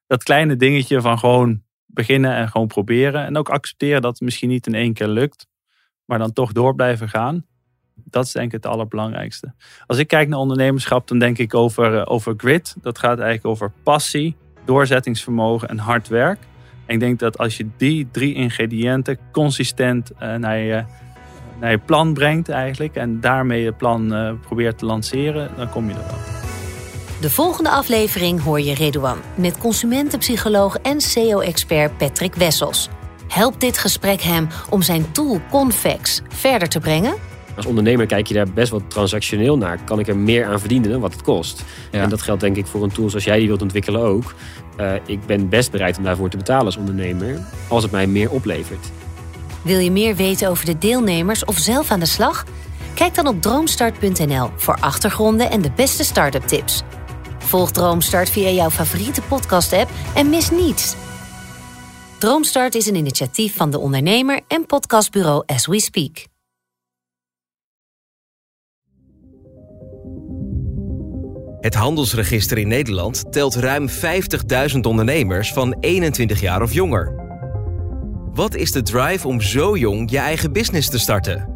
dat 0.06 0.22
kleine 0.22 0.56
dingetje 0.56 1.00
van 1.00 1.18
gewoon 1.18 1.62
beginnen 1.86 2.34
en 2.34 2.48
gewoon 2.48 2.66
proberen. 2.66 3.24
En 3.24 3.36
ook 3.36 3.48
accepteren 3.48 4.02
dat 4.02 4.12
het 4.12 4.20
misschien 4.20 4.48
niet 4.48 4.66
in 4.66 4.74
één 4.74 4.92
keer 4.92 5.08
lukt, 5.08 5.46
maar 6.04 6.18
dan 6.18 6.32
toch 6.32 6.52
door 6.52 6.74
blijven 6.74 7.08
gaan. 7.08 7.46
Dat 7.94 8.24
is 8.24 8.32
denk 8.32 8.46
ik 8.46 8.52
het 8.52 8.66
allerbelangrijkste. 8.66 9.54
Als 9.86 9.98
ik 9.98 10.08
kijk 10.08 10.28
naar 10.28 10.38
ondernemerschap, 10.38 11.08
dan 11.08 11.18
denk 11.18 11.38
ik 11.38 11.54
over, 11.54 11.98
eh, 11.98 12.02
over 12.04 12.34
grit. 12.36 12.76
Dat 12.80 12.98
gaat 12.98 13.18
eigenlijk 13.18 13.46
over 13.46 13.72
passie, 13.82 14.36
doorzettingsvermogen 14.64 15.68
en 15.68 15.78
hard 15.78 16.08
werk. 16.08 16.38
En 16.86 16.94
ik 16.94 17.00
denk 17.00 17.18
dat 17.18 17.38
als 17.38 17.56
je 17.56 17.66
die 17.76 18.08
drie 18.10 18.34
ingrediënten 18.34 19.18
consistent 19.32 20.10
uh, 20.12 20.34
naar, 20.34 20.58
je, 20.58 20.84
naar 21.60 21.70
je 21.70 21.78
plan 21.78 22.14
brengt 22.14 22.48
eigenlijk 22.48 22.94
en 22.94 23.20
daarmee 23.20 23.62
je 23.62 23.72
plan 23.72 24.12
uh, 24.12 24.32
probeert 24.40 24.78
te 24.78 24.86
lanceren, 24.86 25.50
dan 25.56 25.70
kom 25.70 25.88
je 25.88 25.94
er 25.94 26.06
wel. 26.06 26.35
De 27.20 27.30
volgende 27.30 27.70
aflevering 27.70 28.42
hoor 28.42 28.60
je 28.60 28.74
Redouan 28.74 29.18
met 29.34 29.58
consumentenpsycholoog 29.58 30.76
en 30.76 31.00
SEO-expert 31.00 31.96
Patrick 31.96 32.34
Wessels. 32.34 32.88
Helpt 33.28 33.60
dit 33.60 33.78
gesprek 33.78 34.20
hem 34.20 34.48
om 34.70 34.82
zijn 34.82 35.12
tool 35.12 35.40
Convex 35.50 36.22
verder 36.28 36.68
te 36.68 36.80
brengen? 36.80 37.14
Als 37.56 37.66
ondernemer 37.66 38.06
kijk 38.06 38.26
je 38.26 38.34
daar 38.34 38.52
best 38.52 38.70
wel 38.70 38.86
transactioneel 38.86 39.58
naar. 39.58 39.78
Kan 39.84 39.98
ik 39.98 40.08
er 40.08 40.16
meer 40.16 40.46
aan 40.46 40.60
verdienen 40.60 40.90
dan 40.90 41.00
wat 41.00 41.12
het 41.12 41.22
kost? 41.22 41.64
Ja. 41.90 42.02
En 42.02 42.08
dat 42.08 42.22
geldt 42.22 42.40
denk 42.40 42.56
ik 42.56 42.66
voor 42.66 42.82
een 42.82 42.92
tool 42.92 43.08
zoals 43.08 43.24
jij 43.24 43.38
die 43.38 43.46
wilt 43.46 43.62
ontwikkelen 43.62 44.00
ook. 44.00 44.34
Uh, 44.80 44.92
ik 45.06 45.26
ben 45.26 45.48
best 45.48 45.70
bereid 45.70 45.98
om 45.98 46.04
daarvoor 46.04 46.30
te 46.30 46.36
betalen 46.36 46.66
als 46.66 46.76
ondernemer, 46.76 47.40
als 47.68 47.82
het 47.82 47.92
mij 47.92 48.06
meer 48.06 48.30
oplevert. 48.30 48.90
Wil 49.62 49.78
je 49.78 49.90
meer 49.90 50.16
weten 50.16 50.48
over 50.48 50.64
de 50.64 50.78
deelnemers 50.78 51.44
of 51.44 51.58
zelf 51.58 51.90
aan 51.90 52.00
de 52.00 52.06
slag? 52.06 52.44
Kijk 52.94 53.14
dan 53.14 53.26
op 53.26 53.42
droomstart.nl 53.42 54.50
voor 54.56 54.76
achtergronden 54.80 55.50
en 55.50 55.62
de 55.62 55.70
beste 55.76 56.04
start-up 56.04 56.46
tips. 56.46 56.82
Volg 57.46 57.70
Droomstart 57.70 58.30
via 58.30 58.50
jouw 58.50 58.70
favoriete 58.70 59.22
podcast-app 59.22 59.90
en 60.14 60.28
mis 60.28 60.50
niets. 60.50 60.94
Droomstart 62.18 62.74
is 62.74 62.86
een 62.86 62.94
initiatief 62.94 63.56
van 63.56 63.70
de 63.70 63.78
ondernemer 63.78 64.40
en 64.48 64.66
podcastbureau 64.66 65.42
As 65.46 65.66
We 65.66 65.80
Speak. 65.80 66.26
Het 71.60 71.74
handelsregister 71.74 72.58
in 72.58 72.68
Nederland 72.68 73.32
telt 73.32 73.54
ruim 73.54 73.88
50.000 73.88 74.80
ondernemers 74.80 75.52
van 75.52 75.76
21 75.80 76.40
jaar 76.40 76.62
of 76.62 76.72
jonger. 76.72 77.14
Wat 78.32 78.54
is 78.54 78.72
de 78.72 78.82
drive 78.82 79.28
om 79.28 79.40
zo 79.40 79.76
jong 79.76 80.10
je 80.10 80.18
eigen 80.18 80.52
business 80.52 80.90
te 80.90 80.98
starten? 80.98 81.55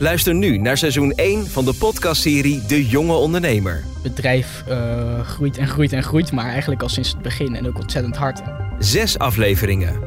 Luister 0.00 0.34
nu 0.34 0.58
naar 0.58 0.76
seizoen 0.76 1.12
1 1.12 1.46
van 1.46 1.64
de 1.64 1.74
podcastserie 1.74 2.66
De 2.66 2.86
Jonge 2.86 3.12
Ondernemer. 3.12 3.84
Het 4.02 4.02
bedrijf 4.02 4.64
uh, 4.68 5.20
groeit 5.20 5.58
en 5.58 5.68
groeit 5.68 5.92
en 5.92 6.02
groeit, 6.02 6.32
maar 6.32 6.44
eigenlijk 6.44 6.82
al 6.82 6.88
sinds 6.88 7.12
het 7.12 7.22
begin 7.22 7.56
en 7.56 7.66
ook 7.66 7.78
ontzettend 7.78 8.16
hard. 8.16 8.42
Zes 8.78 9.18
afleveringen. 9.18 10.00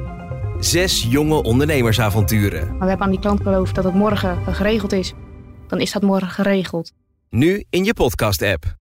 Zes 0.59 1.07
jonge 1.09 1.43
ondernemersavonturen. 1.43 2.67
Maar 2.67 2.79
we 2.79 2.85
hebben 2.85 3.05
aan 3.05 3.11
die 3.11 3.19
klant 3.19 3.43
beloofd 3.43 3.75
dat 3.75 3.83
het 3.83 3.93
morgen 3.93 4.53
geregeld 4.53 4.91
is. 4.91 5.13
Dan 5.67 5.79
is 5.79 5.91
dat 5.91 6.01
morgen 6.01 6.29
geregeld. 6.29 6.91
Nu 7.29 7.63
in 7.69 7.83
je 7.83 7.93
podcast-app. 7.93 8.80